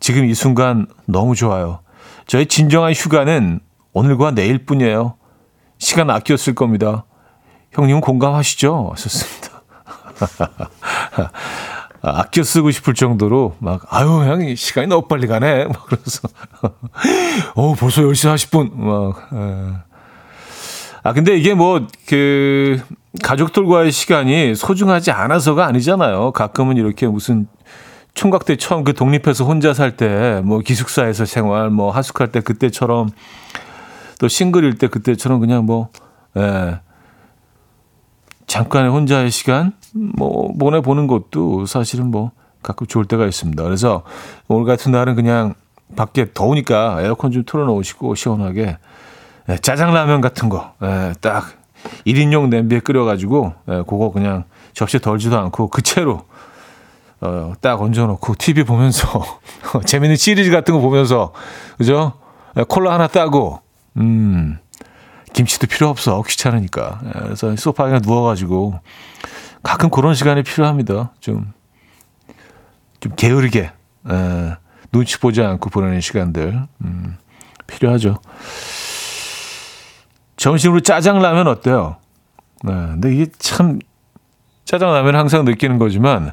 지금 0.00 0.24
이 0.24 0.34
순간 0.34 0.86
너무 1.06 1.34
좋아요. 1.34 1.80
저의 2.26 2.46
진정한 2.46 2.92
휴가는 2.92 3.60
오늘과 3.92 4.32
내일뿐이에요. 4.32 5.16
시간 5.78 6.10
아껴 6.10 6.36
쓸 6.36 6.54
겁니다. 6.54 7.04
형님은 7.72 8.00
공감하시죠? 8.00 8.90
하셨습니다. 8.92 9.62
아껴 12.02 12.42
쓰고 12.42 12.70
싶을 12.70 12.94
정도로 12.94 13.56
막 13.58 13.82
아유 13.90 14.08
형이 14.08 14.56
시간이 14.56 14.86
너무 14.86 15.06
빨리 15.06 15.26
가네 15.26 15.66
막 15.66 15.86
그래서 15.86 16.28
어 17.54 17.74
벌써 17.74 18.02
10시 18.02 18.48
40분 18.50 18.74
막 18.74 19.28
에. 19.34 19.89
아 21.02 21.12
근데 21.12 21.36
이게 21.36 21.54
뭐 21.54 21.80
그 22.06 22.80
가족들과의 23.22 23.90
시간이 23.90 24.54
소중하지 24.54 25.10
않아서가 25.10 25.66
아니잖아요. 25.66 26.32
가끔은 26.32 26.76
이렇게 26.76 27.06
무슨 27.08 27.48
총각 28.14 28.44
때 28.44 28.56
처음 28.56 28.84
그 28.84 28.92
독립해서 28.94 29.44
혼자 29.44 29.72
살 29.74 29.96
때 29.96 30.40
뭐 30.44 30.60
기숙사에서 30.60 31.24
생활 31.24 31.70
뭐 31.70 31.90
하숙할 31.90 32.30
때 32.32 32.40
그때처럼 32.40 33.10
또 34.18 34.28
싱글일 34.28 34.78
때 34.78 34.88
그때처럼 34.88 35.40
그냥 35.40 35.66
뭐 35.66 35.88
예. 36.36 36.80
잠깐의 38.46 38.90
혼자의 38.90 39.30
시간 39.30 39.72
뭐 39.94 40.52
보내보는 40.58 41.06
것도 41.06 41.66
사실은 41.66 42.10
뭐 42.10 42.32
가끔 42.62 42.86
좋을 42.86 43.04
때가 43.06 43.26
있습니다. 43.26 43.62
그래서 43.62 44.02
오늘 44.48 44.66
같은 44.66 44.92
날은 44.92 45.14
그냥 45.14 45.54
밖에 45.96 46.32
더우니까 46.32 46.98
에어컨 47.02 47.30
좀 47.32 47.44
틀어놓으시고 47.46 48.14
시원하게 48.14 48.62
예, 48.62 48.78
짜장라면 49.62 50.20
같은 50.20 50.48
거, 50.48 50.74
예, 50.82 51.12
딱 51.20 51.52
1인용 52.06 52.48
냄비에 52.48 52.80
끓여가지고, 52.80 53.54
예, 53.68 53.72
그거 53.86 54.10
그냥 54.12 54.44
접시에 54.72 55.00
덜지도 55.00 55.38
않고 55.38 55.68
그 55.68 55.82
채로 55.82 56.24
어, 57.20 57.52
딱 57.60 57.80
얹어놓고 57.82 58.34
TV 58.38 58.64
보면서 58.64 59.40
재밌는 59.84 60.16
시리즈 60.16 60.50
같은 60.50 60.72
거 60.74 60.80
보면서 60.80 61.32
그죠? 61.76 62.14
콜라 62.68 62.94
하나 62.94 63.06
따고 63.08 63.60
음 63.98 64.58
김치도 65.34 65.66
필요 65.66 65.88
없어 65.88 66.22
귀찮으니까 66.22 67.00
그래서 67.24 67.54
소파에 67.56 67.98
누워가지고 68.02 68.80
가끔 69.62 69.90
그런 69.90 70.14
시간이 70.14 70.42
필요합니다. 70.44 71.12
좀 71.20 71.52
좀 73.00 73.14
게으르게 73.16 73.60
에, 73.60 74.56
눈치 74.92 75.18
보지 75.18 75.42
않고 75.42 75.70
보내는 75.70 76.00
시간들 76.00 76.66
음, 76.84 77.16
필요하죠. 77.66 78.20
점심으로 80.40 80.80
짜장라면 80.80 81.46
어때요? 81.48 81.96
네, 82.64 82.72
근데 82.72 83.14
이게 83.14 83.26
참 83.38 83.78
짜장라면 84.64 85.14
항상 85.14 85.44
느끼는 85.44 85.78
거지만 85.78 86.32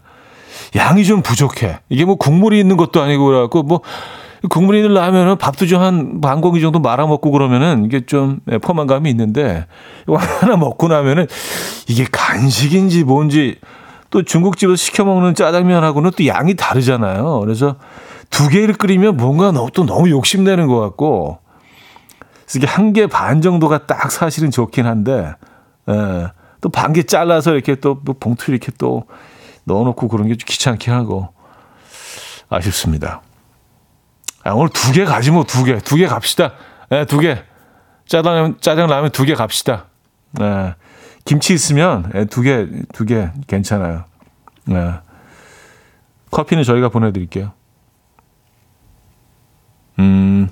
양이 0.78 1.04
좀 1.04 1.22
부족해. 1.22 1.80
이게 1.90 2.06
뭐 2.06 2.16
국물이 2.16 2.58
있는 2.58 2.78
것도 2.78 3.02
아니고 3.02 3.26
그래갖고 3.26 3.64
뭐 3.64 3.82
국물이 4.50 4.80
있는 4.80 4.94
라면은 4.94 5.38
밥도 5.38 5.66
좀 5.66 5.82
한 5.82 6.22
반 6.22 6.40
공기 6.40 6.62
정도 6.62 6.80
말아 6.80 7.06
먹고 7.06 7.32
그러면은 7.32 7.84
이게 7.84 8.06
좀 8.06 8.40
예, 8.50 8.58
포만감이 8.60 9.10
있는데 9.10 9.66
이거 10.04 10.16
하나 10.40 10.56
먹고 10.56 10.88
나면은 10.88 11.28
이게 11.90 12.06
간식인지 12.10 13.04
뭔지 13.04 13.60
또 14.10 14.24
중국집에서 14.24 14.78
시켜 14.78 15.04
먹는 15.04 15.36
짜장면하고는 15.36 16.12
또 16.18 16.26
양이 16.28 16.56
다르잖아요. 16.56 17.42
그래서 17.42 17.76
두 18.30 18.48
개를 18.48 18.76
끓이면 18.76 19.18
뭔가 19.18 19.52
또 19.74 19.86
너무 19.86 20.10
욕심내는 20.10 20.68
것 20.68 20.80
같고 20.80 21.40
이게 22.56 22.66
한 22.68 22.94
개 22.94 23.08
반 23.08 23.42
정도가 23.42 23.86
딱 23.88 24.12
사실은 24.12 24.52
좋긴 24.52 24.86
한데 24.86 25.34
예, 25.90 26.28
또 26.62 26.70
반 26.70 26.94
개 26.94 27.04
잘라서 27.04 27.54
이렇게 27.54 27.76
또 27.76 28.02
봉투 28.02 28.52
이렇게 28.52 28.72
또 28.78 29.04
넣어놓고 29.66 30.08
그런 30.08 30.28
게 30.28 30.36
좀 30.36 30.46
귀찮게 30.48 30.92
하고 30.92 31.30
아쉽습니다. 32.50 33.22
아, 34.44 34.52
오늘 34.54 34.70
두 34.70 34.94
개 34.94 35.04
가지 35.06 35.32
뭐 35.32 35.44
두 35.44 35.64
개, 35.66 35.78
두 35.80 35.98
개 35.98 36.08
갑시다. 36.08 36.54
네, 36.90 37.06
두 37.06 37.20
개. 37.20 37.44
짜장 38.08 38.56
짜장 38.62 38.88
라면 38.88 39.12
두 39.12 39.26
개 39.26 39.34
갑시다. 39.36 39.86
네. 40.32 40.74
김치 41.26 41.54
있으면 41.54 42.10
네, 42.14 42.24
두 42.26 42.42
개, 42.42 42.66
두 42.94 43.06
개 43.06 43.30
괜찮아요. 43.48 44.06
네. 44.66 44.94
커피는 46.32 46.64
저희가 46.64 46.88
보내드릴게요. 46.88 47.52
음, 50.00 50.50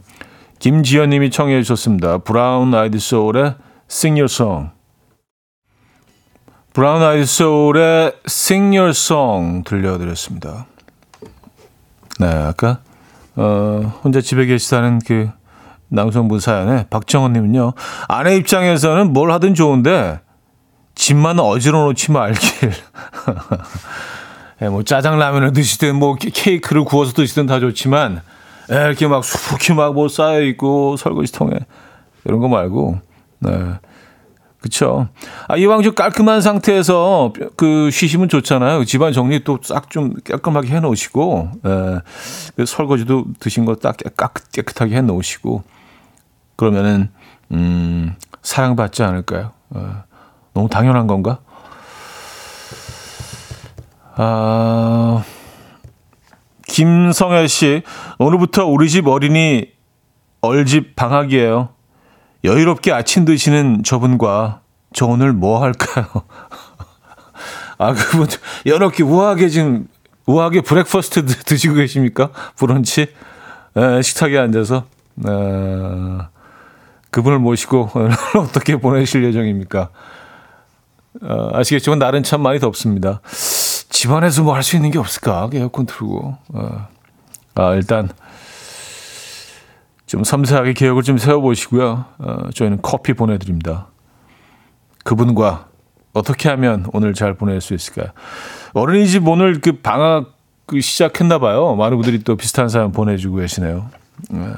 김지연 0.59 1.09
님이 1.09 1.29
청해 1.29 1.61
주셨습니다. 1.61 2.19
Brown 2.19 2.73
Eyed 2.73 2.97
Soul의 2.99 3.55
Sing 3.89 4.19
Your 4.19 4.31
Song. 4.31 4.69
Brown 6.73 7.01
Eyed 7.01 7.25
Soul의 7.25 8.13
Sing 8.25 8.77
Your 8.77 8.89
Song 8.89 9.63
들려드렸습니다. 9.63 10.65
네, 12.19 12.27
아까 12.27 12.79
어, 13.35 13.99
혼자 14.03 14.21
집에 14.21 14.45
계시다는 14.45 14.99
그 15.05 15.29
남성분 15.89 16.39
사연에 16.39 16.85
박정원 16.89 17.33
님은요. 17.33 17.73
아내 18.07 18.35
입장에서는 18.37 19.13
뭘 19.13 19.31
하든 19.31 19.53
좋은데 19.53 20.19
집만 20.95 21.39
어지러 21.39 21.83
놓지 21.85 22.11
말길. 22.11 22.71
예, 24.61 24.69
뭐 24.69 24.83
짜장라면을 24.83 25.53
드시든 25.53 25.95
뭐 25.97 26.15
케이크를 26.15 26.85
구워서 26.85 27.11
드시든 27.13 27.45
다 27.45 27.59
좋지만 27.59 28.21
예, 28.71 28.75
이렇게 28.87 29.07
막 29.07 29.23
수북히 29.23 29.73
막뭐 29.73 30.07
쌓여 30.09 30.41
있고 30.41 30.97
설거지통에 30.97 31.51
이런 32.25 32.39
거 32.39 32.47
말고 32.47 32.99
네. 33.39 33.51
그쵸. 34.59 35.07
아, 35.47 35.57
이왕 35.57 35.83
좀 35.83 35.93
깔끔한 35.93 36.41
상태에서 36.41 37.33
그 37.55 37.91
쉬시면 37.91 38.29
좋잖아요. 38.29 38.83
집안 38.85 39.13
정리 39.13 39.43
또 39.43 39.59
싹 39.61 39.91
좀 39.91 40.15
깔끔하게 40.23 40.69
해 40.69 40.79
놓으시고, 40.79 41.49
예. 41.67 41.99
그 42.55 42.65
설거지도 42.65 43.25
드신 43.39 43.65
거 43.65 43.75
딱 43.75 43.95
깨끗하게 44.51 44.95
해 44.95 45.01
놓으시고, 45.01 45.61
그러면은, 46.55 47.09
음, 47.51 48.15
사랑받지 48.41 49.03
않을까요? 49.03 49.51
예. 49.75 49.81
너무 50.55 50.67
당연한 50.67 51.05
건가? 51.05 51.37
아, 54.15 55.23
김성애 56.67 57.47
씨, 57.47 57.83
오늘부터 58.17 58.65
우리 58.65 58.89
집 58.89 59.07
어린이 59.07 59.71
얼집 60.41 60.95
방학이에요. 60.95 61.69
여유롭게 62.43 62.91
아침 62.91 63.25
드시는 63.25 63.83
저분과 63.83 64.61
저 64.93 65.05
오늘 65.05 65.33
뭐 65.33 65.61
할까요? 65.61 66.05
아, 67.77 67.93
그분 67.93 68.27
이렇게 68.65 69.03
우아하게 69.03 69.49
지금 69.49 69.87
우아하게 70.25 70.61
breakfast 70.61 71.25
드시고 71.25 71.75
계십니까? 71.75 72.29
브런치 72.55 73.07
에, 73.75 74.01
식탁에 74.01 74.37
앉아서 74.37 74.85
에, 75.27 75.31
그분을 77.11 77.39
모시고 77.39 77.89
어떻게 78.39 78.77
보내실 78.77 79.23
예정입니까? 79.25 79.89
어, 81.21 81.49
아시겠지만 81.53 81.99
날은 81.99 82.23
참 82.23 82.41
많이 82.41 82.59
덥습니다. 82.59 83.21
집안에서 83.89 84.43
뭐 84.43 84.53
할 84.55 84.63
수 84.63 84.75
있는 84.75 84.91
게 84.91 84.99
없을까? 84.99 85.49
에어컨 85.53 85.85
틀고. 85.85 86.37
어. 86.53 86.87
아, 87.55 87.73
일단 87.75 88.09
좀 90.05 90.23
섬세하게 90.23 90.73
계획을 90.73 91.03
좀 91.03 91.17
세워보시고요. 91.17 92.05
어, 92.19 92.49
저희는 92.53 92.79
커피 92.81 93.13
보내드립니다. 93.13 93.87
그분과 95.03 95.67
어떻게 96.13 96.49
하면 96.49 96.85
오늘 96.93 97.13
잘 97.13 97.33
보낼 97.35 97.61
수 97.61 97.73
있을까요? 97.73 98.07
어린이집 98.73 99.27
오늘 99.27 99.61
그 99.61 99.73
방학 99.81 100.33
그 100.65 100.81
시작했나 100.81 101.37
봐요. 101.39 101.75
많은 101.75 101.97
분들이 101.97 102.23
또 102.23 102.35
비슷한 102.35 102.69
사연 102.69 102.91
보내주고 102.91 103.37
계시네요. 103.37 103.89
어, 104.31 104.53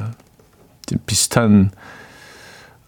좀 0.85 0.99
비슷한 1.05 1.69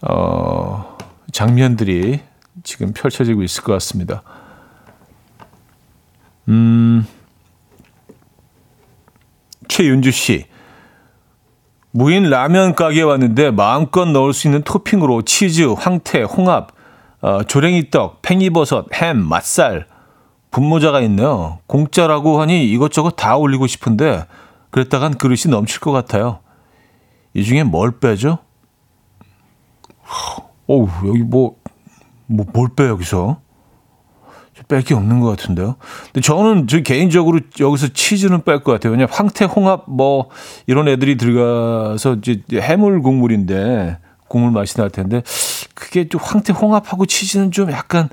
어, 0.02 0.96
장면들이 1.32 2.20
지금 2.62 2.92
펼쳐지고 2.92 3.42
있을 3.42 3.62
것 3.62 3.72
같습니다. 3.74 4.22
음, 6.50 7.06
최윤주 9.68 10.10
씨. 10.10 10.46
무인 11.92 12.28
라면 12.28 12.74
가게에 12.74 13.02
왔는데 13.02 13.52
마음껏 13.52 14.04
넣을 14.04 14.32
수 14.32 14.48
있는 14.48 14.62
토핑으로 14.62 15.22
치즈, 15.22 15.62
황태, 15.76 16.22
홍합, 16.22 16.72
어, 17.20 17.44
조랭이떡, 17.44 18.22
팽이버섯, 18.22 18.92
햄, 18.94 19.18
맛살, 19.18 19.86
분모자가 20.50 21.00
있네요. 21.02 21.60
공짜라고 21.66 22.40
하니 22.40 22.68
이것저것 22.68 23.10
다 23.12 23.36
올리고 23.36 23.66
싶은데 23.68 24.26
그랬다간 24.70 25.18
그릇이 25.18 25.42
넘칠 25.48 25.80
것 25.80 25.92
같아요. 25.92 26.40
이 27.34 27.44
중에 27.44 27.62
뭘 27.62 27.98
빼죠? 28.00 28.38
어우, 30.66 30.88
여기 31.06 31.22
뭐, 31.22 31.56
뭐, 32.26 32.46
뭘 32.52 32.68
빼, 32.74 32.86
여기서? 32.86 33.40
뺄 34.70 34.82
게 34.82 34.94
없는 34.94 35.20
것 35.20 35.28
같은데요. 35.28 35.76
근데 36.06 36.20
저는 36.20 36.66
저 36.66 36.80
개인적으로 36.80 37.40
여기서 37.58 37.88
치즈는 37.88 38.44
뺄 38.44 38.60
것 38.62 38.72
같아요. 38.72 38.92
왜냐 38.92 39.06
황태, 39.10 39.44
홍합 39.44 39.84
뭐 39.88 40.30
이런 40.66 40.88
애들이 40.88 41.16
들어가서 41.16 42.14
이제 42.22 42.42
해물 42.54 43.02
국물인데 43.02 43.98
국물 44.28 44.52
맛이 44.52 44.76
날 44.76 44.88
텐데 44.90 45.22
그게 45.74 46.08
좀 46.08 46.20
황태, 46.22 46.52
홍합하고 46.52 47.04
치즈는 47.04 47.50
좀 47.50 47.70
약간 47.72 48.08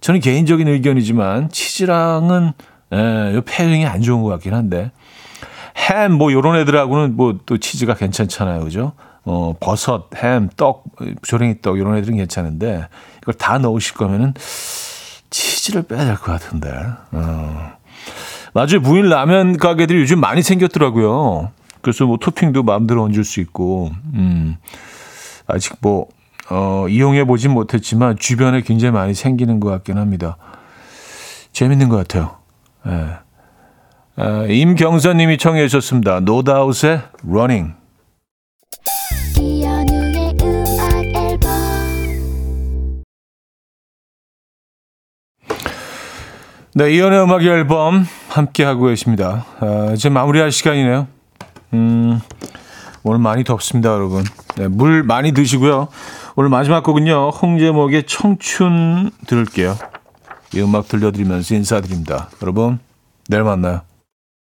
저는 0.00 0.20
개인적인 0.20 0.68
의견이지만 0.68 1.48
치즈랑은 1.50 2.52
예, 2.92 3.40
폐행이 3.46 3.86
안 3.86 4.02
좋은 4.02 4.22
것 4.22 4.28
같긴 4.28 4.52
한데 4.54 4.92
햄, 5.76 6.12
뭐, 6.12 6.32
요런 6.32 6.56
애들하고는 6.60 7.16
뭐 7.16 7.38
또 7.46 7.58
치즈가 7.58 7.94
괜찮잖아요. 7.94 8.60
그죠? 8.60 8.92
어, 9.24 9.54
버섯, 9.60 10.10
햄, 10.16 10.48
떡, 10.56 10.84
조랭이 11.22 11.62
떡, 11.62 11.78
요런 11.78 11.96
애들은 11.98 12.16
괜찮은데, 12.16 12.88
이걸 13.22 13.34
다 13.34 13.58
넣으실 13.58 13.94
거면은 13.94 14.34
치즈를 15.32 15.82
빼야 15.82 16.04
될 16.04 16.14
것 16.16 16.26
같은데. 16.26 16.70
어. 17.10 17.72
맞아요. 18.54 18.80
무인 18.80 19.08
라면 19.08 19.56
가게들이 19.56 20.00
요즘 20.00 20.20
많이 20.20 20.42
생겼더라고요. 20.42 21.50
그래서 21.80 22.04
뭐 22.06 22.18
토핑도 22.18 22.62
마음대로 22.62 23.02
얹을 23.02 23.24
수 23.24 23.40
있고, 23.40 23.90
음, 24.14 24.56
아직 25.48 25.74
뭐, 25.80 26.06
어, 26.50 26.86
이용해 26.88 27.24
보진 27.24 27.50
못했지만 27.52 28.16
주변에 28.18 28.60
굉장히 28.60 28.92
많이 28.92 29.14
생기는 29.14 29.58
것 29.58 29.70
같긴 29.70 29.98
합니다. 29.98 30.36
재밌는 31.52 31.88
것 31.88 31.96
같아요. 31.96 32.36
예. 32.86 33.16
아, 34.16 34.44
임경선님이 34.48 35.38
청해 35.38 35.66
주셨습니다. 35.68 36.20
노다웃의 36.20 37.00
Running. 37.26 37.74
네, 46.74 46.90
이연의 46.90 47.22
음악 47.22 47.42
앨범 47.42 48.06
함께 48.30 48.64
하고 48.64 48.86
계십니다. 48.86 49.44
아, 49.60 49.90
이제 49.92 50.08
마무리할 50.08 50.50
시간이네요. 50.50 51.06
음, 51.74 52.18
오늘 53.02 53.18
많이 53.18 53.44
덥습니다, 53.44 53.90
여러분. 53.90 54.24
네, 54.56 54.68
물 54.68 55.02
많이 55.02 55.32
드시고요. 55.32 55.88
오늘 56.34 56.48
마지막 56.48 56.82
곡은요, 56.82 57.28
홍제목의 57.28 58.04
청춘 58.06 59.10
들을게요. 59.26 59.76
이 60.54 60.62
음악 60.62 60.88
들려드리면서 60.88 61.54
인사드립니다. 61.54 62.30
여러분, 62.40 62.78
내일 63.28 63.42
만나요. 63.42 63.82